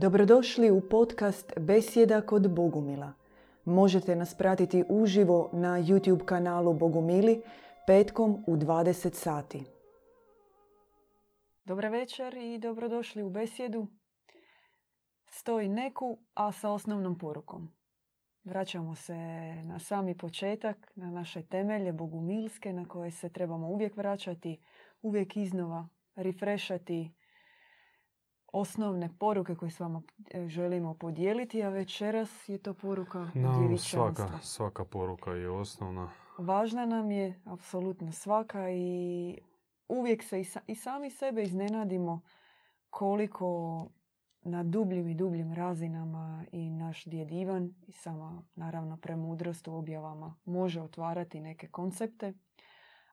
[0.00, 3.12] Dobrodošli u podcast Besjeda kod Bogumila.
[3.64, 7.42] Možete nas pratiti uživo na YouTube kanalu Bogumili
[7.86, 9.64] petkom u 20 sati.
[11.64, 13.86] Dobar večer i dobrodošli u Besjedu.
[15.26, 17.72] Stoji neku, a sa osnovnom porukom.
[18.44, 19.16] Vraćamo se
[19.64, 24.60] na sami početak, na naše temelje bogumilske na koje se trebamo uvijek vraćati,
[25.02, 27.14] uvijek iznova refreshati
[28.52, 34.38] osnovne poruke koje s vama e, želimo podijeliti, a večeras je to poruka no, svaka,
[34.42, 36.10] svaka poruka je osnovna.
[36.38, 39.38] Važna nam je apsolutno svaka i
[39.88, 42.20] uvijek se i sami sebe iznenadimo
[42.90, 43.88] koliko
[44.42, 50.36] na dubljim i dubljim razinama i naš djed Ivan i sama naravno premudrost u objavama
[50.44, 52.32] može otvarati neke koncepte,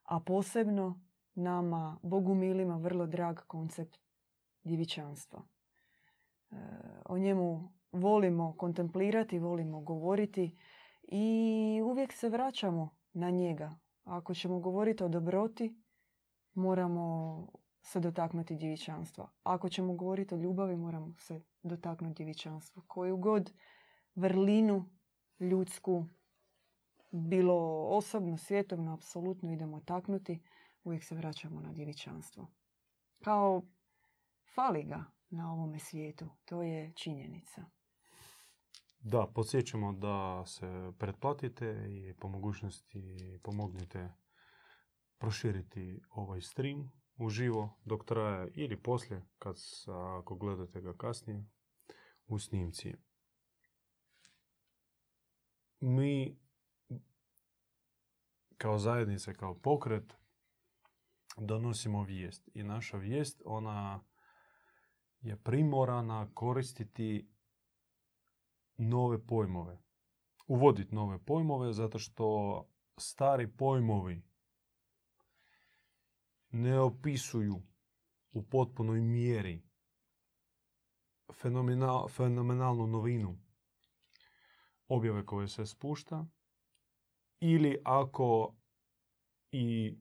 [0.03, 1.01] a posebno
[1.35, 4.04] nama bogumilima vrlo drag koncept
[4.65, 5.43] djevičanstva.
[6.51, 6.55] E,
[7.05, 10.57] o njemu volimo kontemplirati, volimo govoriti
[11.03, 13.75] i uvijek se vraćamo na njega.
[14.03, 15.75] Ako ćemo govoriti o dobroti,
[16.53, 17.47] moramo
[17.81, 19.29] se dotaknuti djevičanstva.
[19.43, 22.83] Ako ćemo govoriti o ljubavi, moramo se dotaknuti djevičanstva.
[22.87, 23.53] Koju god
[24.15, 24.89] vrlinu
[25.39, 26.05] ljudsku,
[27.11, 30.41] bilo osobno, svjetovno, apsolutno idemo taknuti,
[30.83, 32.47] uvijek se vraćamo na djevičanstvo.
[33.23, 33.61] Kao
[34.55, 36.29] fali ga na ovome svijetu.
[36.45, 37.65] To je činjenica.
[38.99, 44.13] Da, podsjećamo da se pretplatite i po mogućnosti pomognite
[45.17, 49.55] proširiti ovaj stream uživo dok traje ili poslije, kad,
[50.19, 51.45] ako gledate ga kasnije,
[52.27, 52.93] u snimci.
[55.79, 56.39] Mi
[58.57, 60.13] kao zajednica, kao pokret,
[61.37, 62.49] donosimo vijest.
[62.53, 64.03] I naša vijest, ona
[65.25, 67.29] je primorana koristiti
[68.77, 69.81] nove pojmove.
[70.47, 72.63] Uvoditi nove pojmove zato što
[72.97, 74.23] stari pojmovi
[76.49, 77.61] ne opisuju
[78.31, 79.63] u potpunoj mjeri
[81.33, 83.37] fenomenal, fenomenalnu novinu
[84.87, 86.25] objave koje se spušta
[87.39, 88.55] ili ako
[89.51, 89.97] i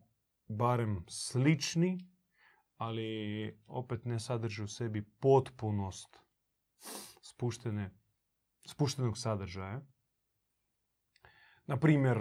[0.48, 2.13] barem slični,
[2.84, 6.18] ali opet ne sadrži u sebi potpunost
[7.22, 7.90] spuštene,
[8.66, 9.80] spuštenog sadržaja.
[11.66, 12.18] Na primjer,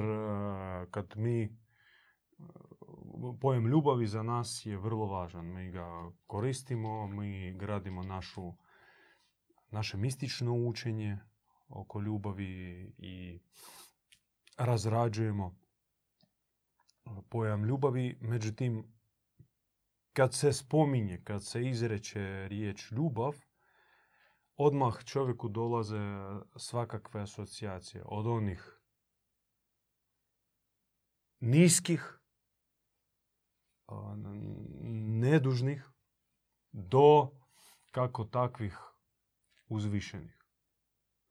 [0.91, 1.57] kad mi
[3.41, 5.45] pojam ljubavi za nas je vrlo važan.
[5.45, 8.53] Mi ga koristimo, mi gradimo našu,
[9.71, 11.19] naše mistično učenje
[11.67, 13.39] oko ljubavi i
[14.57, 15.55] razrađujemo
[17.29, 18.17] pojam ljubavi.
[18.21, 18.92] Međutim,
[20.13, 23.35] kad se spominje, kad se izreče riječ ljubav,
[24.55, 25.99] odmah čovjeku dolaze
[26.55, 28.03] svakakve asocijacije.
[28.05, 28.79] Od onih
[31.39, 32.19] niskih
[35.19, 35.89] nedužnih
[36.71, 37.29] do
[37.91, 38.77] kako takvih
[39.67, 40.37] uzvišenih.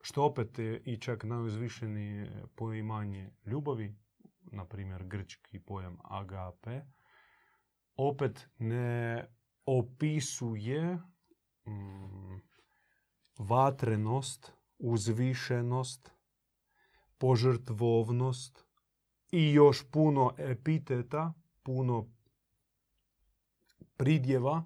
[0.01, 3.95] Što opet je i čak najuzvišenije poimanje ljubavi,
[4.41, 6.81] na primjer grčki pojam agape,
[7.95, 9.27] opet ne
[9.65, 10.99] opisuje
[11.65, 12.41] mm,
[13.37, 16.11] vatrenost, uzvišenost,
[17.17, 18.65] požrtvovnost
[19.31, 21.33] i još puno epiteta,
[21.63, 22.09] puno
[23.97, 24.65] pridjeva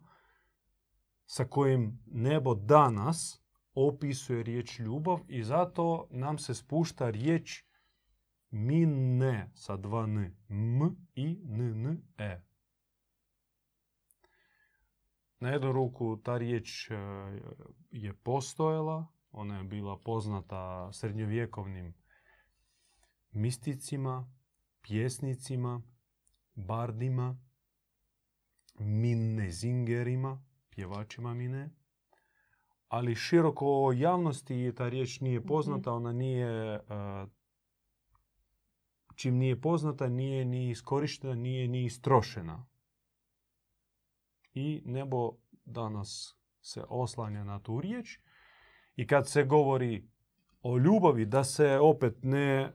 [1.25, 3.41] sa kojim nebo danas
[3.73, 7.63] opisuje riječ ljubav i zato nam se spušta riječ
[8.49, 10.35] mine sa dva n.
[10.49, 10.81] M
[11.15, 12.46] i n, n, e.
[15.39, 16.95] Na jednu ruku ta riječ e,
[17.91, 21.93] je postojala, ona je bila poznata srednjovjekovnim
[23.31, 24.33] misticima,
[24.81, 25.81] pjesnicima,
[26.55, 27.37] bardima,
[29.49, 31.69] zingerima, pjevačima mine.
[32.87, 35.47] Ali široko javnosti ta riječ nije mhm.
[35.47, 36.81] poznata, ona nije, e,
[39.15, 42.65] čim nije poznata, nije ni iskorištena, nije ni istrošena.
[44.57, 48.19] I nebo danas se oslanja na tu riječ.
[48.95, 50.09] I kad se govori
[50.61, 52.73] o ljubavi, da se opet ne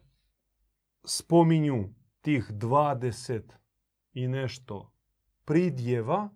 [1.05, 3.57] spominju tih dvadeset
[4.13, 4.93] i nešto
[5.45, 6.31] pridjeva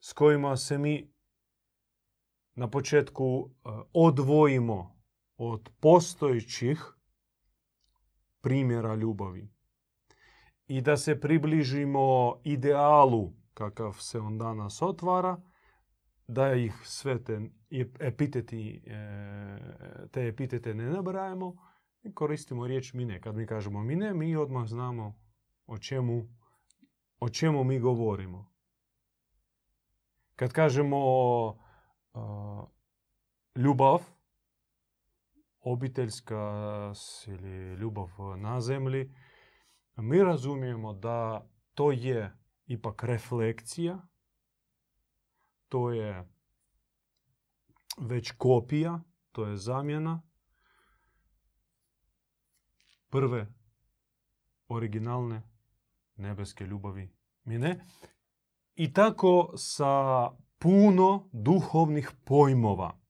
[0.00, 1.12] s kojima se mi
[2.54, 5.00] na početku e, odvojimo
[5.36, 6.94] od postojećih
[8.40, 9.48] primjera ljubavi
[10.66, 15.40] i da se približimo idealu kakav se on danas otvara,
[16.28, 17.40] da ih sve te
[18.00, 21.56] epiteti, e, te epitete ne nabrajamo,
[22.14, 23.20] koristimo riječ mine.
[23.20, 25.18] Kad mi kažemo mine, mi odmah znamo
[25.66, 26.28] o čemu,
[27.18, 28.50] o čemu mi govorimo.
[30.36, 30.98] Kad kažemo
[33.56, 33.98] ljubav,
[35.60, 36.52] obiteljska
[37.26, 39.14] ili ljubav na zemlji,
[39.96, 44.06] mi razumijemo da to je ipak reflekcija,
[45.68, 46.28] to je
[47.98, 49.00] već kopija,
[49.32, 50.22] to je zamjena.
[53.08, 53.54] Prve
[54.68, 55.42] originalne
[56.16, 57.84] nebeske ljubavi mine.
[58.74, 63.00] I tako sa puno duhovnih pojmova.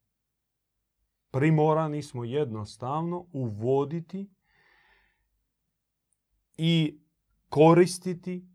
[1.31, 4.31] Primorani smo jednostavno uvoditi
[6.57, 7.01] i
[7.49, 8.54] koristiti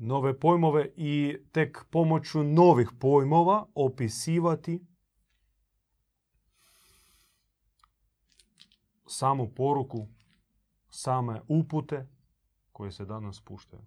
[0.00, 4.80] nove pojmove i tek pomoću novih pojmova opisivati
[9.06, 10.06] samu poruku,
[10.90, 12.06] same upute
[12.72, 13.82] koje se danas puštaju.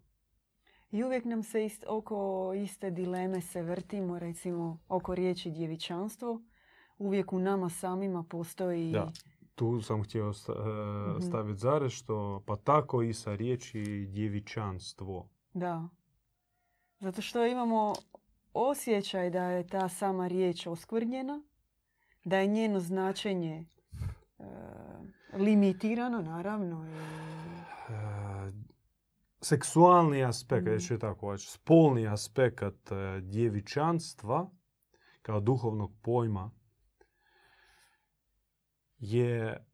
[0.92, 6.42] I uvijek nam se oko iste dileme se vrtimo, recimo oko riječi djevičanstvo.
[6.98, 8.92] Uvijek u nama samima postoji...
[8.92, 9.12] Da,
[9.56, 10.52] tu sam htio e,
[11.12, 11.22] mhm.
[11.22, 15.30] staviti zarez što pa tako i sa riječi djevičanstvo.
[15.54, 15.90] Da.
[17.04, 17.94] Zato što imamo
[18.54, 21.42] osjećaj da je ta sama riječ oskvrnjena,
[22.24, 23.66] da je njeno značenje
[24.40, 24.44] e,
[25.34, 26.86] limitirano, naravno.
[26.88, 26.92] I...
[26.92, 28.52] E,
[29.42, 31.00] seksualni aspekt, mm.
[31.00, 34.50] tako spolni aspekt e, djevičanstva
[35.22, 36.52] kao duhovnog pojma
[38.98, 39.66] je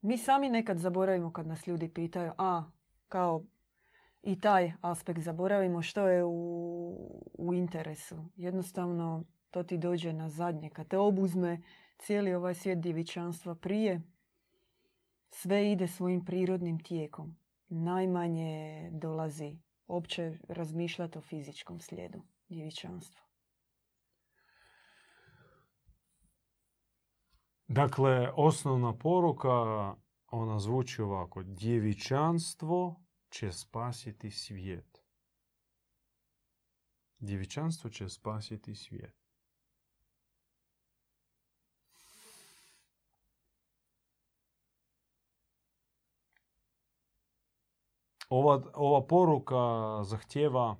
[0.00, 2.64] mi sami nekad zaboravimo kad nas ljudi pitaju, a
[3.08, 3.44] kao
[4.22, 6.30] i taj aspekt zaboravimo što je u,
[7.38, 8.24] u interesu.
[8.36, 10.70] Jednostavno to ti dođe na zadnje.
[10.70, 11.62] Kad te obuzme
[11.98, 14.02] cijeli ovaj svijet djevičanstva prije,
[15.30, 17.36] sve ide svojim prirodnim tijekom.
[17.68, 23.22] Najmanje dolazi opće razmišljati o fizičkom slijedu djevičanstva.
[27.68, 29.48] Dakle, osnovna poruka,
[30.30, 31.42] ona zvuči ovako.
[31.42, 33.01] Djevičanstvo
[33.32, 35.02] će spasiti svijet.
[37.18, 39.14] Djevičanstvo će spasiti svijet.
[48.28, 49.56] Ova, ova poruka
[50.04, 50.76] zahtjeva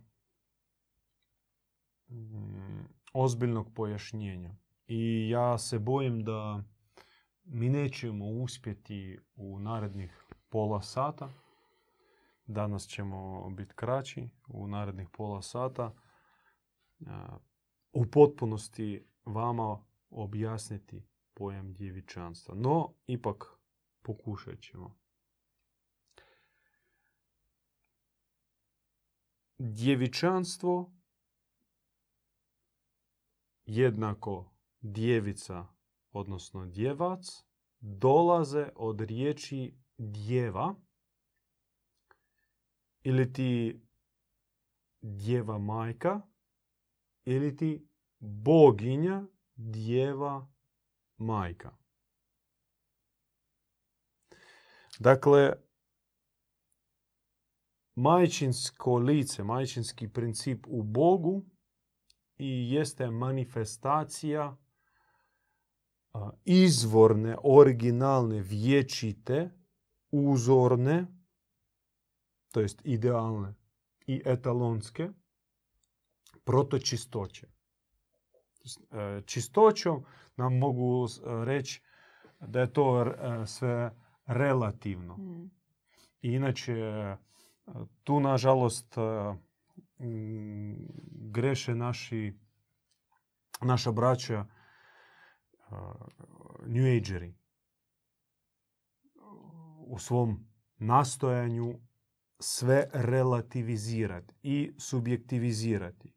[3.12, 4.56] ozbiljnog pojašnjenja.
[4.87, 6.62] I ja se bojim da
[7.44, 11.41] mi nećemo uspjeti u narednih pola sata
[12.52, 15.94] Danas ćemo biti kraći u narednih pola sata.
[17.92, 21.02] U potpunosti vama objasniti
[21.35, 22.54] pojam djevičanstva.
[22.54, 23.44] No, ipak
[24.02, 24.99] pokušat ćemo.
[29.59, 30.92] Djevičanstvo
[33.64, 35.66] jednako djevica,
[36.12, 37.44] odnosno djevac,
[37.80, 40.75] dolaze od riječi djeva,
[43.02, 43.80] ili ti
[45.00, 46.21] djeva majka,
[47.25, 50.52] ili ti boginja djeva
[51.16, 51.76] majka.
[54.99, 55.52] Dakle,
[57.94, 61.44] majčinsko lice, majčinski princip u Bogu
[62.37, 64.56] i jeste manifestacija
[66.44, 69.50] izvorne, originalne, vječite,
[70.11, 71.21] uzorne,
[72.52, 73.54] to jest idealne
[74.06, 75.09] i etalonske,
[76.44, 77.47] protočistoće.
[77.47, 80.04] E, Čistoćom
[80.37, 81.82] nam mogu e, reći
[82.40, 83.90] da je to e, sve
[84.26, 85.16] relativno.
[85.16, 85.50] Mm.
[86.23, 86.76] I inače,
[88.04, 89.00] tu nažalost e,
[89.99, 90.76] m,
[91.11, 92.38] greše naši,
[93.61, 94.47] naša braća
[96.66, 97.35] New Ageri
[99.87, 101.80] u svom nastojanju
[102.42, 106.14] sve relativizirati i subjektivizirati.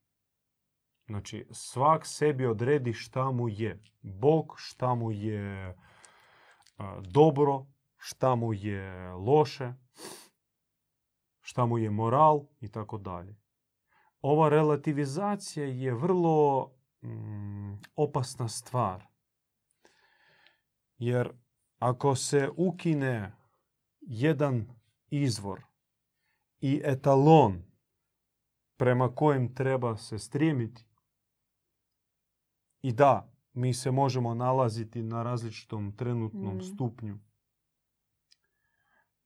[1.06, 5.76] Znači, svak sebi odredi šta mu je Bog, šta mu je
[7.02, 7.66] dobro,
[7.98, 9.74] šta mu je loše,
[11.42, 13.36] šta mu je moral i tako dalje.
[14.22, 19.06] Ova relativizacija je vrlo mm, opasna stvar.
[20.98, 21.30] Jer
[21.80, 23.36] ako se ukine
[24.02, 24.68] jedan
[25.10, 25.75] izvor
[26.60, 27.64] i etalon
[28.78, 30.86] prema kojem treba se strijemiti,
[32.82, 36.62] i da, mi se možemo nalaziti na različitom trenutnom Mm.
[36.62, 37.20] stupnju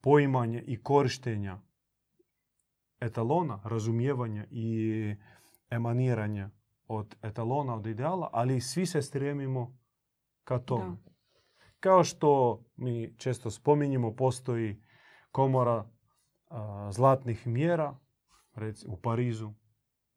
[0.02, 1.62] poimanja i korištenja
[3.00, 5.16] etalona, razumijevanja i
[5.70, 6.50] emaniranja
[6.88, 9.78] od etalona, od ideala, ali svi se stremimo
[10.44, 10.98] ka tome.
[11.80, 14.84] Kao što mi često spominjemo, postoji
[15.32, 15.90] komora
[16.50, 17.98] a, zlatnih mjera,
[18.54, 19.54] reci u Parizu,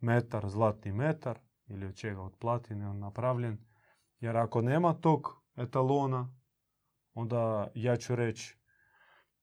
[0.01, 3.59] metar, zlatni metar, ili od čega od platine on napravljen.
[4.21, 6.35] Jer ako nema tog etalona,
[7.15, 8.59] onda ja ću reći,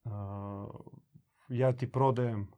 [0.05, 0.67] a,
[1.50, 2.51] ja ti prodajem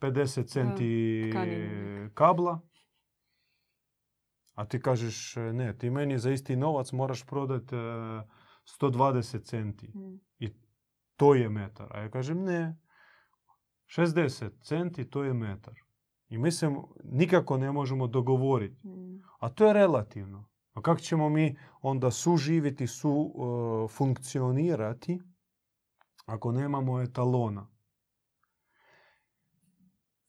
[0.00, 2.10] 50 centi tkaninu.
[2.14, 2.60] kabla,
[4.54, 7.76] a ti kažeš ne, ti meni za isti novac moraš prodati
[8.80, 9.88] 120 centi.
[9.88, 10.20] Mm.
[11.16, 11.96] To je metar.
[11.96, 12.76] A ja kažem ne,
[13.86, 15.74] 60 centi to je metar.
[16.28, 16.70] I mi se
[17.04, 18.88] nikako ne možemo dogovoriti.
[18.88, 19.22] Mm.
[19.40, 20.48] A to je relativno.
[20.72, 25.20] A kako ćemo mi onda suživjeti, su uh, funkcionirati
[26.26, 27.68] ako nemamo etalona?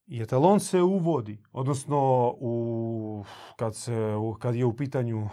[0.07, 3.23] I etalon se uvodi, odnosno u,
[3.55, 5.29] kad, se, u- kad je u pitanju uh,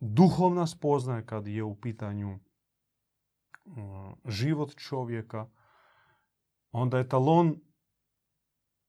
[0.00, 2.38] duhovna spoznaja, kad je u pitanju
[3.64, 3.74] uh,
[4.24, 5.46] život čovjeka,
[6.72, 7.60] onda etalon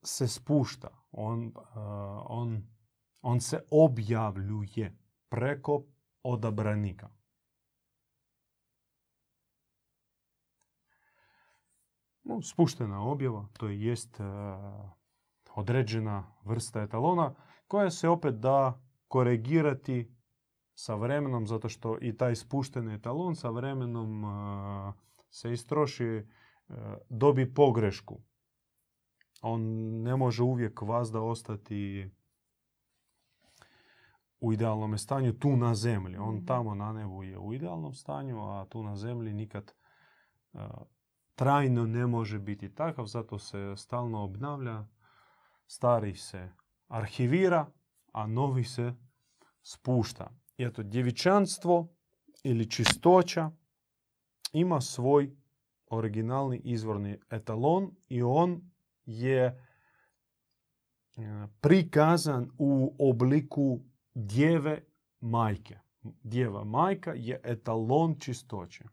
[0.03, 0.89] se spušta.
[1.11, 1.53] On, uh,
[2.25, 2.67] on,
[3.21, 4.97] on se objavljuje
[5.29, 5.83] preko
[6.23, 7.09] odabranika.
[12.23, 14.25] No, Spuštena objava, to jest uh,
[15.55, 17.35] određena vrsta etalona
[17.67, 20.15] koja se opet da korigirati
[20.73, 24.93] sa vremenom, zato što i taj spušteni etalon sa vremenom uh,
[25.29, 26.27] se istroši,
[27.09, 28.21] dobi pogrešku.
[29.41, 29.61] On
[30.01, 32.09] ne može uvijek vazda ostati
[34.39, 36.17] u idealnom stanju tu na zemlji.
[36.17, 36.45] On Mhm.
[36.45, 39.73] tamo na nebu je u idealnom stanju, a tu na zemlji nikad
[40.53, 40.61] uh,
[41.35, 44.85] trajno ne može biti takav, zato se stalno obnavlja,
[45.67, 46.49] stari se
[46.87, 47.65] arhivira,
[48.11, 48.93] a novi se
[49.63, 50.31] spušta.
[50.57, 51.87] I eto, djevičanstvo
[52.43, 53.51] ili čistoća
[54.53, 55.35] ima svoj
[55.91, 58.61] originalni izvorni etalon i on
[59.05, 59.57] je e,
[61.61, 63.79] prikazan u obliku
[64.13, 64.85] djeve
[65.19, 65.79] majke.
[66.23, 68.83] Djeva majka je etalon čistoće.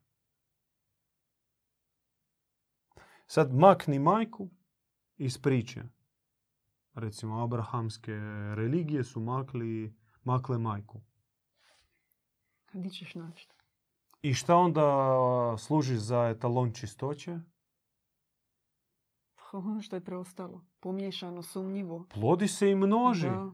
[3.26, 4.48] Sad makni majku
[5.16, 5.38] iz.
[6.94, 8.12] Recimo, abrahamske
[8.54, 11.00] religije su makli, makle majku.
[12.72, 13.48] Di ćeš naći?
[14.22, 14.84] I šta onda
[15.58, 17.38] služi za etalon čistoće?
[19.52, 20.64] Ono što je preostalo.
[20.80, 22.06] Pomiješano, sumnjivo.
[22.14, 23.28] Plodi se i množi.
[23.28, 23.50] Da.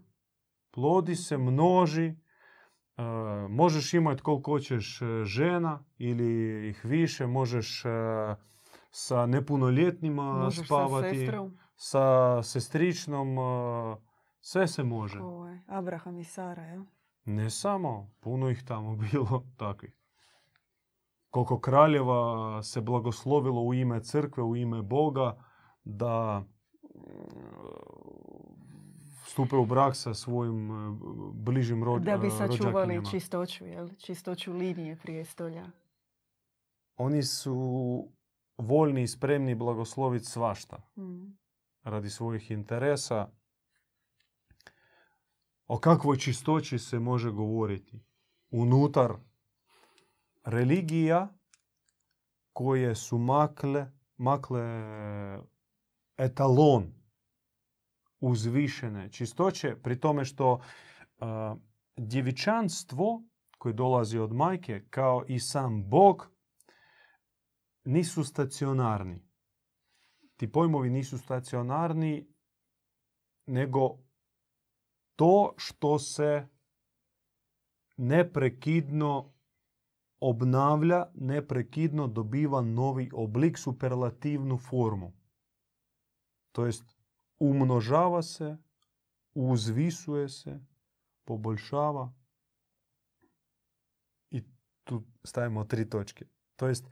[0.71, 2.07] Plodi se, množi.
[2.97, 3.03] E,
[3.49, 6.29] možeš imati koliko hoćeš e, žena ili
[6.69, 7.27] ih više.
[7.27, 7.89] Možeš e,
[8.91, 11.19] sa nepunoljetnima Možeš sa spavati.
[11.19, 11.59] sestrom.
[11.77, 12.03] sa
[12.43, 13.39] sestričnom.
[13.39, 13.97] e,
[14.41, 15.21] sve se može.
[15.21, 16.85] Ovaj, Abraham i Sara, ja?
[17.25, 20.04] Ne samo, puno ih tamo bilo takvih.
[21.35, 22.23] Koliko kraljeva
[22.63, 25.45] se blagoslovilo u ime crkve, u ime Boga,
[25.85, 26.45] da
[26.85, 26.95] mm,
[29.25, 30.97] stupe u brak sa svojim e,
[31.35, 33.11] bližim rođ, Da bi e, sačuvali rođakinjama.
[33.11, 33.89] čistoću, jel?
[33.99, 35.67] Čistoću linije prijestolja.
[36.97, 38.09] oni su
[38.59, 41.37] voljni i spremni blagosloviti svašta Mm.
[41.83, 43.29] radi svojih interesa.
[45.67, 48.01] O kakvoj čistoći se može govoriti
[48.51, 49.13] unutar
[50.45, 51.35] religija
[52.53, 54.63] koje su makle, makle
[56.17, 56.93] etalon
[58.21, 60.61] uzvišene čistoće, pri tome što
[61.19, 61.57] a,
[61.97, 63.23] djevičanstvo
[63.59, 66.31] koje dolazi od majke, kao i sam Bog,
[67.85, 69.23] nisu stacionarni.
[70.37, 72.35] Ti pojmovi nisu stacionarni,
[73.47, 73.99] nego
[75.17, 76.49] to što se
[77.97, 79.34] neprekidno
[80.29, 85.13] obnavlja, neprekidno dobiva novi oblik, superlativnu formu.
[86.53, 86.85] To jest
[87.39, 88.57] umnožava se,
[89.35, 90.61] uzvisuje se,
[91.25, 92.13] poboljšava.
[94.31, 94.43] I
[94.85, 96.27] tu stavimo tri točke.
[96.57, 96.87] To jest,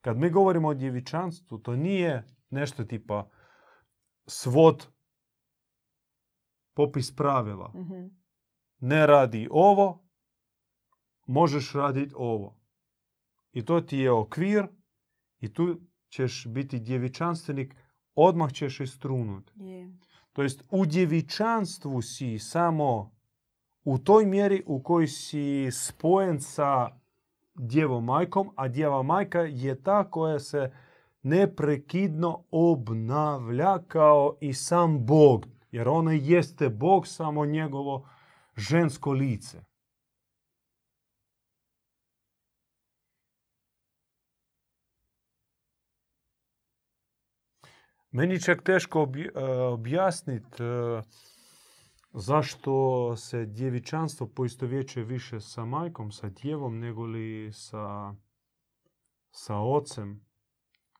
[0.00, 3.30] kad mi govorimo o djevičanstvu, to nije nešto tipa
[4.26, 4.86] svod
[6.74, 7.72] popis pravila.
[7.74, 8.06] Mhm.
[8.80, 10.08] Ne radi ovo,
[11.26, 12.58] možeš raditi ovo.
[13.58, 14.66] I to ti je okvir
[15.40, 17.74] i tu ćeš biti djevičanstvenik,
[18.14, 19.52] odmah ćeš istrunuti.
[19.56, 19.92] Je.
[20.32, 23.12] To jest u djevičanstvu si samo
[23.84, 26.88] u toj mjeri u kojoj si spojen sa
[27.54, 30.72] djevom majkom, a djeva majka je ta koja se
[31.22, 35.46] neprekidno obnavlja kao i sam Bog.
[35.70, 38.08] Jer ona jeste Bog, samo njegovo
[38.56, 39.67] žensko lice.
[48.10, 51.02] Meni čak teško e, objasniti e,
[52.12, 58.14] zašto se djevičanstvo poistovjećuje više sa majkom, sa djevom, nego li sa,
[59.30, 60.26] sa ocem.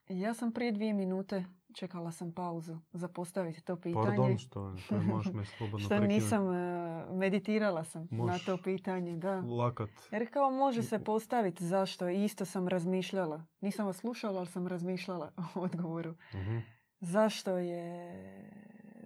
[0.09, 4.07] Ja sam prije dvije minute čekala sam pauzu za postaviti to pitanje.
[4.07, 9.17] Pardon što, što možeš me slobodno što nisam, e, meditirala sam na Možeš to pitanje,
[9.17, 9.41] da.
[9.41, 9.91] Lakat.
[10.13, 13.45] Jer kao može se postaviti zašto, isto sam razmišljala.
[13.61, 16.15] Nisam vas slušala, ali sam razmišljala o odgovoru.
[16.35, 16.59] Mhm.
[17.01, 18.15] Zašto je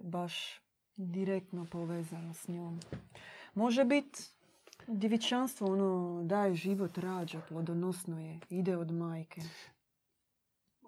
[0.03, 0.61] baš
[0.95, 2.79] direktno povezano s njom?
[3.53, 4.19] Može biti
[4.87, 9.41] djevičanstvo, ono, daje život, rađa, plodonosno je, ide od majke.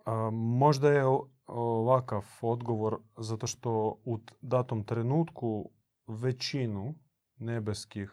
[0.05, 1.03] A, možda je
[1.47, 5.69] ovakav odgovor zato što u datom trenutku
[6.07, 6.95] većinu
[7.37, 8.11] nebeskih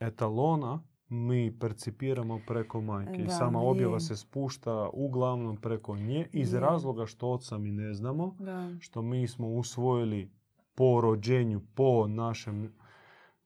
[0.00, 3.22] etalona mi percipiramo preko majke.
[3.22, 4.00] Da, sama objava je.
[4.00, 6.60] se spušta uglavnom preko nje iz Je.
[6.60, 10.30] razloga što oca mi ne znamo, Da, što mi smo usvojili
[10.74, 12.72] po rođenju, po našem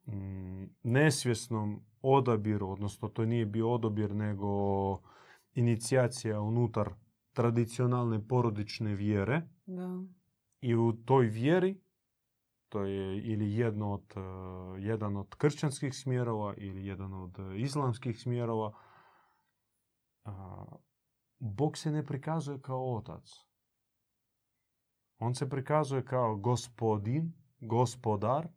[0.07, 4.49] mm, nesvjesnom odabiru, odnosno to nije bio odabir nego
[5.55, 6.91] inicijacija unutar
[7.33, 10.05] tradicionalne porodične vjere da.
[10.61, 11.81] i u toj vjeri
[12.73, 14.21] to je ili jedno od, e,
[14.81, 18.73] jedan od kršćanskih smjerova ili jedan od e, islamskih smjerova,
[20.25, 20.65] a,
[21.39, 23.31] Bog se ne prikazuje kao otac.
[25.19, 28.49] On se prikazuje kao gospodin, gospodar,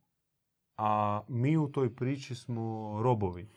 [0.77, 3.49] a mi u toj priči smo robovi.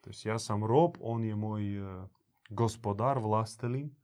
[0.00, 2.06] To jest ja sam rob, on je moj e,
[2.50, 3.94] gospodar, vlastelin.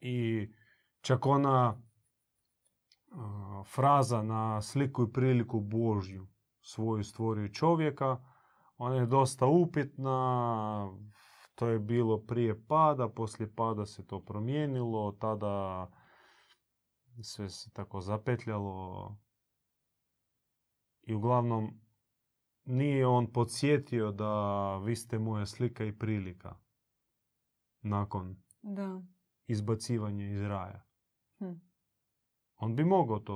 [0.00, 0.48] I
[1.00, 1.87] čak ona
[3.64, 6.28] fraza na sliku i priliku Božju
[6.60, 8.24] svoju stvorio čovjeka,
[8.76, 10.98] ona je dosta upitna,
[11.54, 15.86] to je bilo prije pada, poslije pada se to promijenilo, tada
[17.22, 19.16] sve se tako zapetljalo
[21.02, 21.80] i uglavnom
[22.64, 26.56] nije on podsjetio da vi ste moja slika i prilika
[27.80, 29.02] nakon Da,
[29.46, 30.87] izbacivanja iz raja.
[32.58, 33.34] On bi mogao to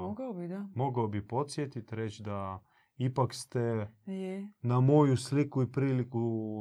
[0.00, 0.66] mogao bi, da.
[0.74, 2.62] mogao bi podsjetiti, reći da
[2.96, 3.60] ipak ste
[4.06, 6.20] Je, na moju sliku i priliku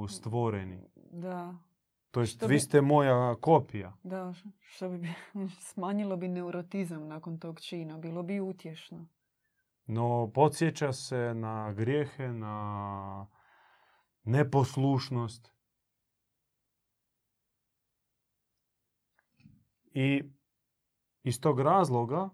[0.10, 0.84] stvoreni.
[1.12, 1.56] da.
[2.12, 3.94] To jest, vi ste moja kopija.
[4.04, 5.14] Da, što bi bi-
[5.70, 7.98] smanjilo bi neurotizam nakon tog čina.
[7.98, 9.08] Bilo bi utješno.
[9.86, 13.28] No, podsjeća se na grijehe, na
[14.24, 15.54] neposlušnost.
[19.86, 20.24] I
[21.24, 22.30] iz tog razloga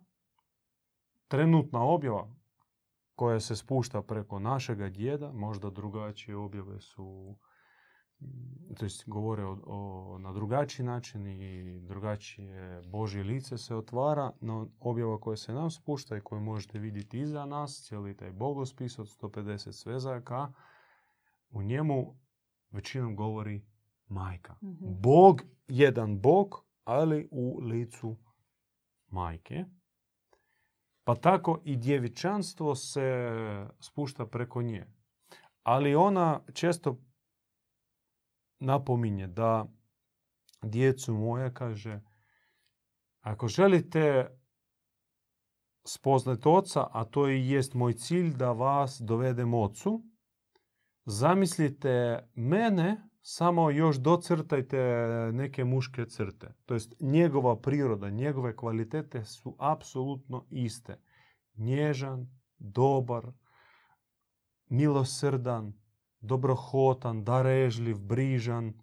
[1.28, 2.36] trenutna objava
[3.16, 7.36] koja se spušta preko našega djeda, možda drugačije objave su,
[8.22, 14.32] mm, to jest govore o, o- na drugačiji način i drugačije Božje lice se otvara,
[14.42, 19.00] no objava koja se nam spušta i koju možete vidjeti iza nas, cijeli taj bogospis
[19.00, 20.54] od 150 svezaka,
[21.50, 22.16] u njemu
[22.72, 23.66] većinom govori
[24.08, 24.56] majka.
[24.64, 24.86] Mhm.
[25.02, 28.18] Bog, jedan Bog, ali u licu
[29.16, 29.66] majke.
[31.04, 33.30] Pa tako i djevičanstvo se
[33.80, 34.86] spušta preko nje.
[35.64, 36.98] Ali ona često
[38.60, 39.66] napominje da
[40.62, 42.02] djecu moje, kaže,
[43.22, 44.30] ako želite
[45.88, 50.04] spoznati oca, a to i jest moj cilj da vas dovedem ocu,
[51.06, 54.78] zamislite mene, samo još docrtajte
[55.34, 56.54] neke muške crte.
[56.66, 61.00] To jest njegova priroda, njegove kvalitete su apsolutno iste.
[61.56, 63.32] Nježan, dobar,
[64.70, 65.74] milosrdan,
[66.20, 68.74] dobrohotan, darežljiv, brižan,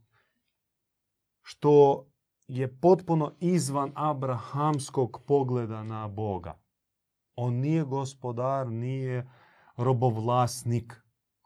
[1.43, 2.07] što
[2.47, 6.61] je potpuno izvan abrahamskog pogleda na Boga.
[7.35, 9.31] On nije gospodar, nije
[9.77, 11.03] robovlasnik.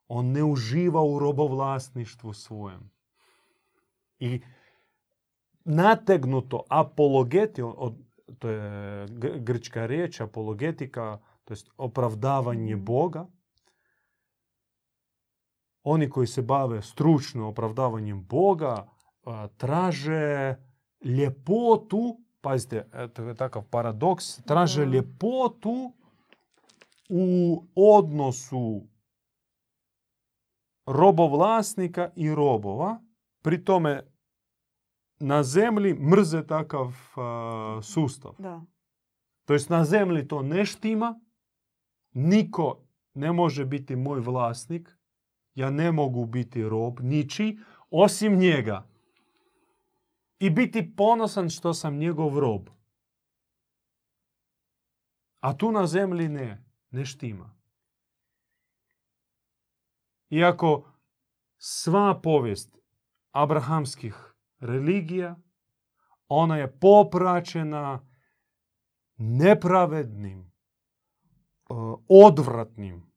[0.08, 2.90] On ne uživa u robovlasništvu svojem.
[4.18, 4.40] I
[5.64, 7.94] nategnuto apologeti, od,
[8.38, 8.60] to je
[9.08, 12.84] gr- grčka riječ, apologetika, to jest opravdavanje Mhm.
[12.84, 13.26] Boga,
[15.82, 18.96] oni koji se bave stručno opravdavanjem Boga
[19.56, 20.56] traže
[21.04, 25.92] ljepotu, pazite, e, to je takav paradoks, traže ljepotu
[27.08, 28.82] u odnosu
[30.86, 33.02] robovlasnika i robova,
[33.42, 34.02] pri tome
[35.18, 38.32] na zemlji mrze takav a, sustav.
[38.38, 38.62] Da.
[39.44, 41.20] To jest na zemlji to ne štima,
[42.12, 44.96] niko ne može biti moj vlasnik,
[45.54, 47.58] ja ne mogu biti rob, niči,
[47.90, 48.86] osim njega.
[50.38, 52.68] I biti ponosan što sam njegov rob.
[55.40, 57.55] A tu na zemlji ne, ne štima.
[60.30, 60.92] Iako
[61.58, 62.78] sva povijest
[63.30, 65.36] abrahamskih religija,
[66.28, 68.08] ona je popraćena
[69.16, 70.52] nepravednim, e,
[72.08, 73.12] odvratnim,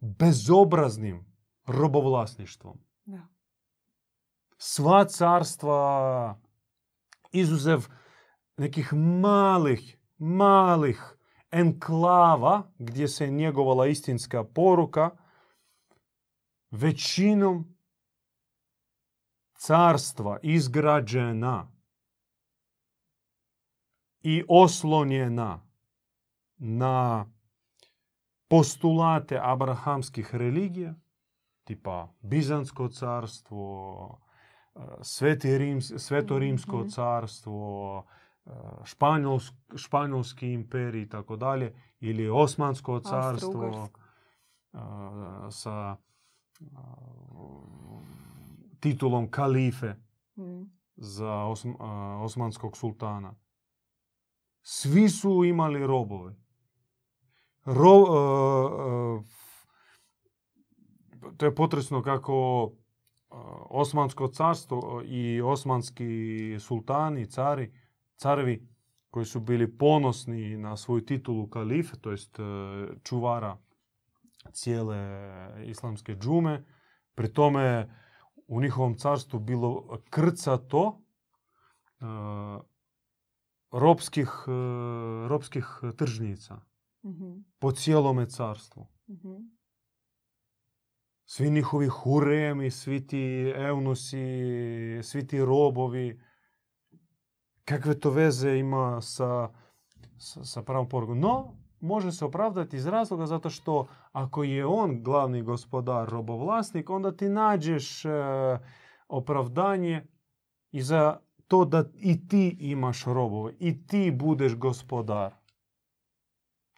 [0.00, 1.26] bezobraznim
[1.66, 2.78] robovlasništvom.
[3.04, 3.26] Da.
[4.56, 6.40] Sva carstva,
[7.32, 7.86] izuzev
[8.56, 11.16] nekih malih, malih
[11.50, 15.10] enklava gdje se njegovala istinska poruka,
[16.70, 17.76] većinom
[19.54, 21.72] carstva izgrađena
[24.22, 25.66] i oslonjena
[26.56, 27.26] na
[28.48, 30.94] postulate abrahamskih religija,
[31.64, 34.18] tipa Bizansko carstvo,
[34.74, 36.88] e, Sveti Rims, Sveto Rimsko Mhm.
[36.88, 38.04] carstvo,
[38.46, 38.50] e,
[38.84, 44.00] Španjolsk, Španjolski imperij i tako dalje, ili Osmansko carstvo Austro-Ugarsko.
[44.72, 44.78] e,
[45.50, 45.96] sa
[48.80, 49.94] titulom kalife
[50.36, 50.70] Mm.
[50.96, 51.76] za osm-
[52.24, 53.34] osmanskog sultana.
[54.62, 56.36] Svi su imali robove.
[57.64, 58.18] Ro, a,
[58.78, 59.22] a,
[61.36, 62.70] to je potresno kako
[63.30, 63.36] a,
[63.70, 66.06] Osmansko carstvo i osmanski
[66.60, 67.72] sultani, cari,
[68.16, 68.68] carevi
[69.10, 72.38] koji su bili ponosni na svoju titulu kalife, to jest
[73.02, 73.58] čuvara
[74.52, 74.98] cijele
[75.66, 76.64] islamske džume,
[77.14, 77.90] pri tome
[78.46, 81.02] u njihovom carstvu bilo krcato
[82.00, 82.04] e,
[83.72, 84.50] ropskih, e,
[85.28, 86.60] ropskih tržnica
[87.02, 87.40] Mhm.
[87.58, 88.86] po cijelome carstvu.
[89.08, 89.34] Mhm.
[91.24, 94.18] Svi njihovi huremi, svi ti eunusi,
[95.02, 96.20] svi ti robovi.
[97.64, 99.48] Kakve to veze ima sa,
[100.18, 101.20] sa, sa pravom porukom?
[101.20, 107.16] No, može se opravdati iz razloga zato što ako je on glavni gospodar, robovlasnik, onda
[107.16, 108.10] ti nađeš e,
[109.08, 110.06] opravdanje
[110.72, 115.34] i za to da i ti imaš robove, i ti budeš gospodar.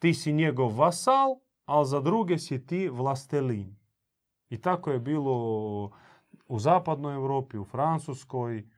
[0.01, 3.77] Ti si njegov vasal, ali za druge si ti vlastelin.
[4.49, 5.91] I tako je bilo
[6.47, 8.69] u zapadnoj Europi, u Francuskoj.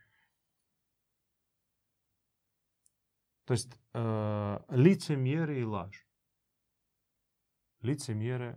[3.45, 3.99] To jest e,
[4.71, 6.04] licemjere i laž.
[7.85, 8.57] Licemjere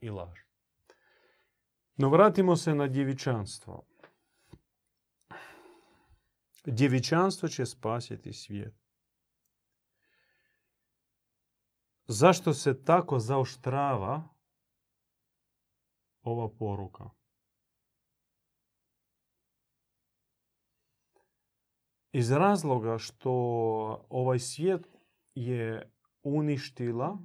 [0.00, 0.38] i laž.
[1.96, 3.86] No vratimo se na djevičanstvo.
[6.64, 8.74] Djevičanstvo će spasiti svijet.
[12.06, 14.28] Zašto se tako zaoštrava
[16.22, 17.10] ova poruka?
[22.12, 23.30] Iz razloga što
[24.08, 24.86] ovaj svijet
[25.34, 27.18] je uništila,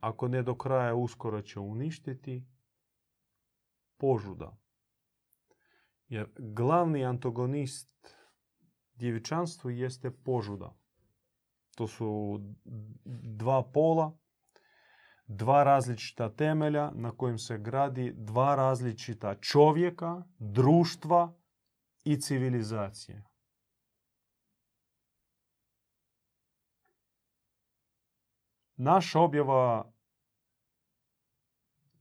[0.00, 2.46] ako ne do kraja uskoro će uništiti,
[3.96, 4.56] požuda.
[6.08, 8.16] Jer glavni antagonist
[8.94, 10.76] djevičanstvu jeste požuda.
[11.76, 12.40] To su
[13.38, 14.18] dva pola,
[15.26, 21.34] dva različita temelja na kojim se gradi dva različita čovjeka, društva
[22.04, 23.24] i civilizacije.
[28.76, 29.92] Naša objava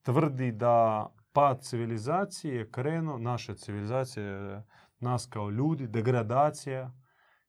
[0.02, 4.64] tvrdi da pad civilizacije je krenuo, naše civilizacije,
[5.00, 6.92] nas kao ljudi, degradacija,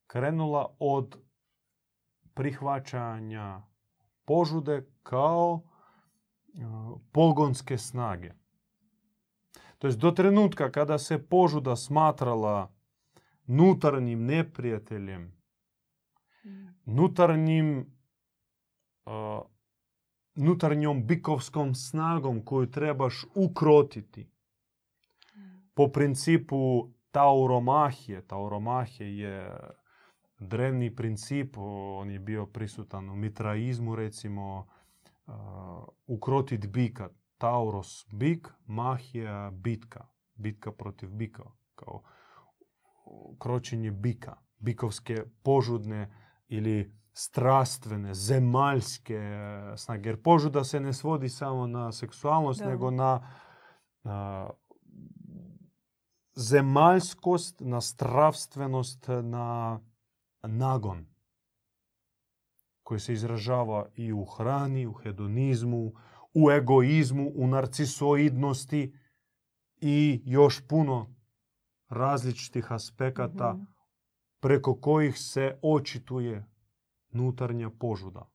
[0.07, 1.17] krenula od
[2.35, 3.63] prihvaćanja
[4.25, 5.63] požude kao
[7.13, 8.33] pogonske snage.
[9.79, 12.75] To jest do trenutka kada se požuda smatrala
[13.47, 15.43] nutarnjim neprijateljem,
[16.85, 17.96] nutarnjim
[20.35, 24.31] nutarnjom bikovskom snagom koju trebaš ukrotiti.
[25.75, 28.27] Po principu tauromahije.
[28.27, 29.61] Tauromahije je
[30.39, 34.67] drevni princip, on je bio prisutan u mitraizmu recimo,
[36.07, 37.09] ukrotit bika.
[37.39, 40.07] Tauros bik, mahija bitka.
[40.35, 41.45] Bitka protiv bika.
[41.75, 42.03] Kao
[43.39, 44.37] kročenje bika.
[44.59, 46.15] Bikovske požudne
[46.49, 50.09] ili strastvene, zemaljske e, snage.
[50.09, 53.21] Jer požuda se ne svodi samo na seksualnost, nego na,
[56.35, 59.81] zemaljskost, na stravstvenost, na
[60.43, 61.07] nagon
[62.83, 65.93] koji se izražava i u hrani, u hedonizmu,
[66.35, 68.95] u egoizmu, u narcisoidnosti
[69.77, 71.15] i još puno
[71.89, 73.65] različitih aspekata mhm.
[74.41, 76.56] preko kojih se očituje
[77.11, 78.31] nutarnja požuda.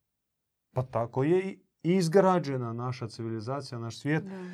[0.74, 4.24] Pa tako je i izgrađena naša civilizacija, naš svijet.
[4.24, 4.46] Da.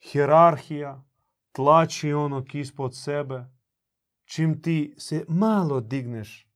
[0.00, 1.04] Hierarhija
[1.52, 3.44] tlači onog ispod sebe.
[4.24, 6.50] Čim ti se malo digneš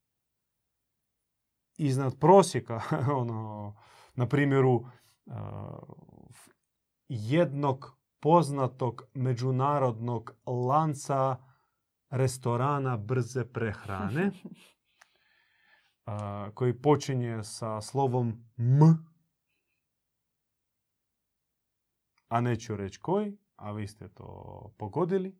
[1.76, 2.80] iznad prosjeka,
[3.20, 3.74] ono,
[4.14, 5.34] na primjeru uh,
[7.08, 11.36] jednog poznatog međunarodnog lanca
[12.10, 14.30] restorana brze prehrane,
[16.54, 18.80] koji počinje sa slovom M,
[22.28, 25.38] a neću reći koji, a vi ste to pogodili.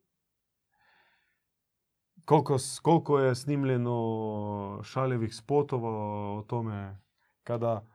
[2.24, 5.90] Koliko, koliko je snimljeno šaljevih spotova
[6.38, 7.00] o tome
[7.42, 7.86] kada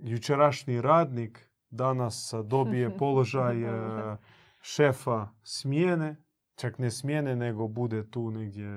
[0.00, 4.16] jučerašnji radnik danas dobije položaj e,
[4.60, 6.16] šefa smjene,
[6.54, 8.68] čak ne smjene, nego bude tu negdje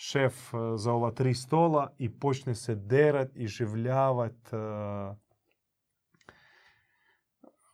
[0.00, 4.56] šef e, za ova tri stola i počne se derat i življavat e,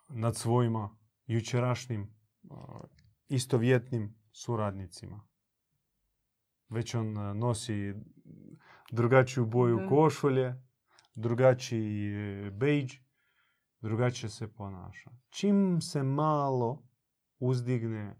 [0.08, 0.88] nad svojima
[1.26, 2.08] jučerašnjim e,
[3.28, 5.22] istovjetnim suradnicima.
[6.68, 7.94] Već on nosi
[8.90, 10.54] drugačiju boju košulje,
[11.14, 12.94] drugačiji bejdž,
[13.80, 15.10] drugačije se ponaša.
[15.30, 16.82] Čim se malo
[17.38, 18.16] uzdigne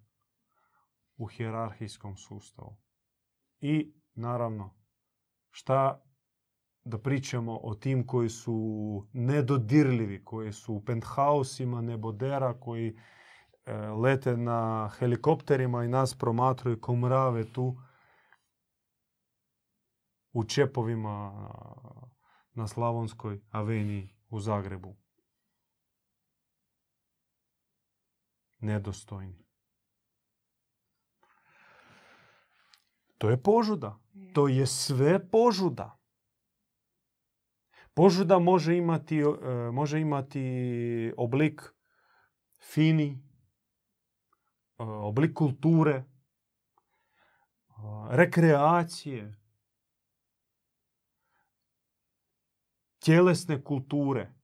[1.17, 2.86] u hjerarhijskom sustavu,
[3.67, 4.75] i naravno,
[5.51, 6.03] šta
[6.85, 12.97] da pričamo o tim koji su nedodirljivi, koji su u penthausima nebodera, koji
[13.65, 17.77] e, lete na helikopterima i nas promatruju komrave tu
[20.33, 21.33] u čepovima
[22.53, 24.97] na Slavonskoj aveniji u Zagrebu.
[28.59, 29.46] Nedostojni.
[33.19, 33.99] To je požuda.
[34.35, 35.99] To je sve požuda.
[37.95, 39.25] Požuda može imati, e,
[39.73, 41.63] može imati oblik
[42.61, 43.23] fini,
[44.79, 46.05] e, oblik kulture, e,
[48.11, 49.41] rekreacije,
[52.99, 54.36] tjelesne kulture.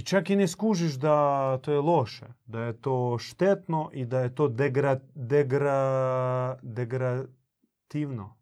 [0.00, 4.20] I čak i ne skužiš da to je loše, da je to štetno i da
[4.20, 8.36] je to degra, degra, degradativno.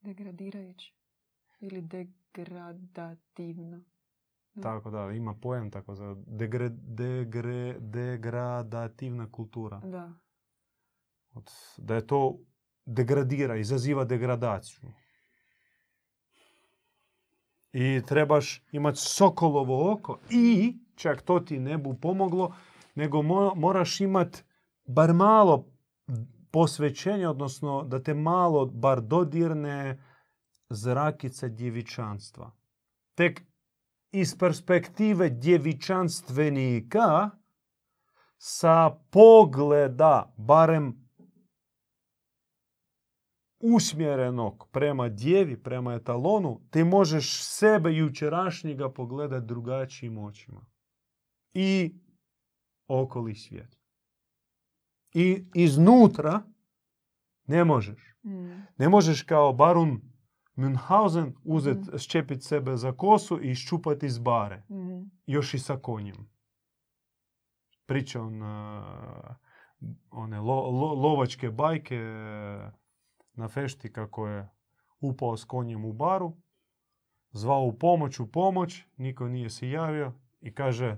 [0.00, 0.92] Degradirajuće.
[1.60, 3.80] Ili degradativno.
[4.62, 9.80] Tako da, ima pojam tako za degre, degre, degradativna kultura.
[9.80, 10.12] Da.
[11.76, 12.38] Da je to
[12.84, 14.90] degradira, izaziva degradaciju
[17.72, 22.54] i trebaš imati sokolovo oko i čak to ti ne bu pomoglo,
[22.94, 23.22] nego
[23.54, 24.42] moraš imati
[24.84, 25.66] bar malo
[26.50, 30.02] posvećenja, odnosno da te malo bar dodirne
[30.70, 32.50] zrakice djevičanstva.
[33.14, 33.42] Tek
[34.12, 37.30] iz perspektive djevičanstvenika
[38.38, 41.10] sa pogleda, barem
[43.60, 50.69] usmjerenog prema djevi, prema etalonu, ti možeš sebe jučerašnjega pogledati drugačijim očima.
[51.54, 51.94] I
[52.88, 53.76] okoli svijet.
[55.14, 56.42] I iznutra
[57.46, 58.16] ne možeš.
[58.24, 58.66] Mm.
[58.78, 60.00] Ne možeš kao barun
[60.56, 61.96] Münchhausen uzeti, Mhm.
[61.96, 64.62] ščepiti sebe za kosu i iščupati iz bare.
[64.70, 65.02] Mhm.
[65.26, 66.30] Još i sa konjem.
[67.86, 68.48] Priča on uh,
[70.10, 72.72] one lo- lo- lovačke bajke uh,
[73.32, 74.50] na fešti kako je
[75.00, 76.36] upao s konjem u baru,
[77.30, 80.96] zvao u pomoć, u pomoć, niko nije se javio i kaže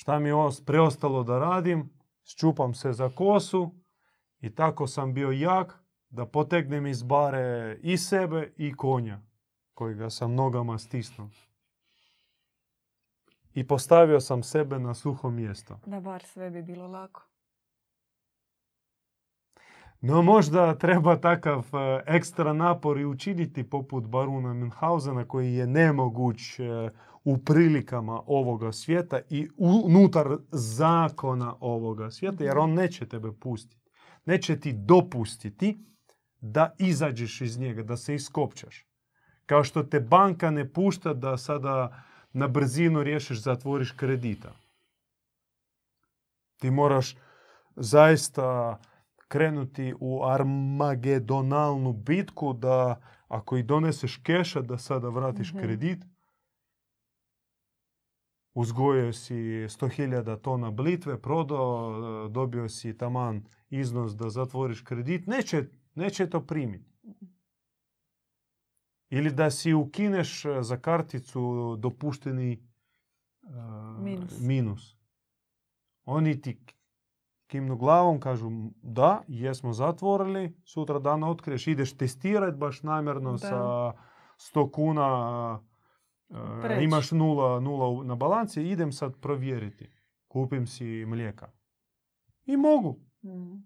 [0.00, 1.90] šta mi je os- preostalo da radim,
[2.24, 3.74] ščupam se za kosu
[4.40, 5.74] i tako sam bio jak
[6.10, 9.20] da potegnem iz bare i sebe i konja
[9.74, 11.28] kojega sam nogama stisnuo.
[13.54, 15.78] I postavio sam sebe na suho mjesto.
[15.86, 17.29] Da bar sve bi bilo lako.
[20.00, 26.58] No možda treba takav e, ekstra napor i učiniti poput baruna Münchhausena koji je nemoguć
[26.58, 26.90] e,
[27.24, 33.90] u prilikama ovoga svijeta i unutar zakona ovoga svijeta jer on neće tebe pustiti.
[34.24, 35.84] Neće ti dopustiti
[36.40, 38.86] da izađeš iz njega, da se iskopčaš.
[39.46, 44.52] Kao što te banka ne pušta da sada na brzinu riješiš, zatvoriš kredita.
[46.56, 47.16] Ti moraš
[47.76, 48.78] zaista
[49.30, 55.60] krenuti u armagedonalnu bitku da ako i doneseš keša da sada vratiš Mhm.
[55.60, 56.04] kredit,
[58.54, 59.34] uzgojio si
[59.68, 61.92] 100.000 tona blitve, prodao,
[62.28, 65.64] dobio si taman iznos da zatvoriš kredit, neće,
[65.94, 66.90] neće to primiti.
[69.10, 71.40] Ili da si ukineš e, za karticu
[71.76, 72.58] dopušteni e,
[73.98, 74.40] Minus.
[74.40, 74.96] minus.
[76.04, 76.60] Oni ti
[77.50, 78.50] kimnu glavom, kažu
[78.82, 83.38] da, jesmo zatvorili, sutra dan otkriješ, ideš testirati baš namjerno Da.
[83.38, 83.92] sa
[84.36, 85.60] 100 kuna,
[86.70, 89.90] e, imaš nula, nula na balanci, idem sad provjeriti.
[90.28, 91.50] Kupim si mlijeka.
[92.46, 92.98] I mogu.
[93.24, 93.56] Mhm.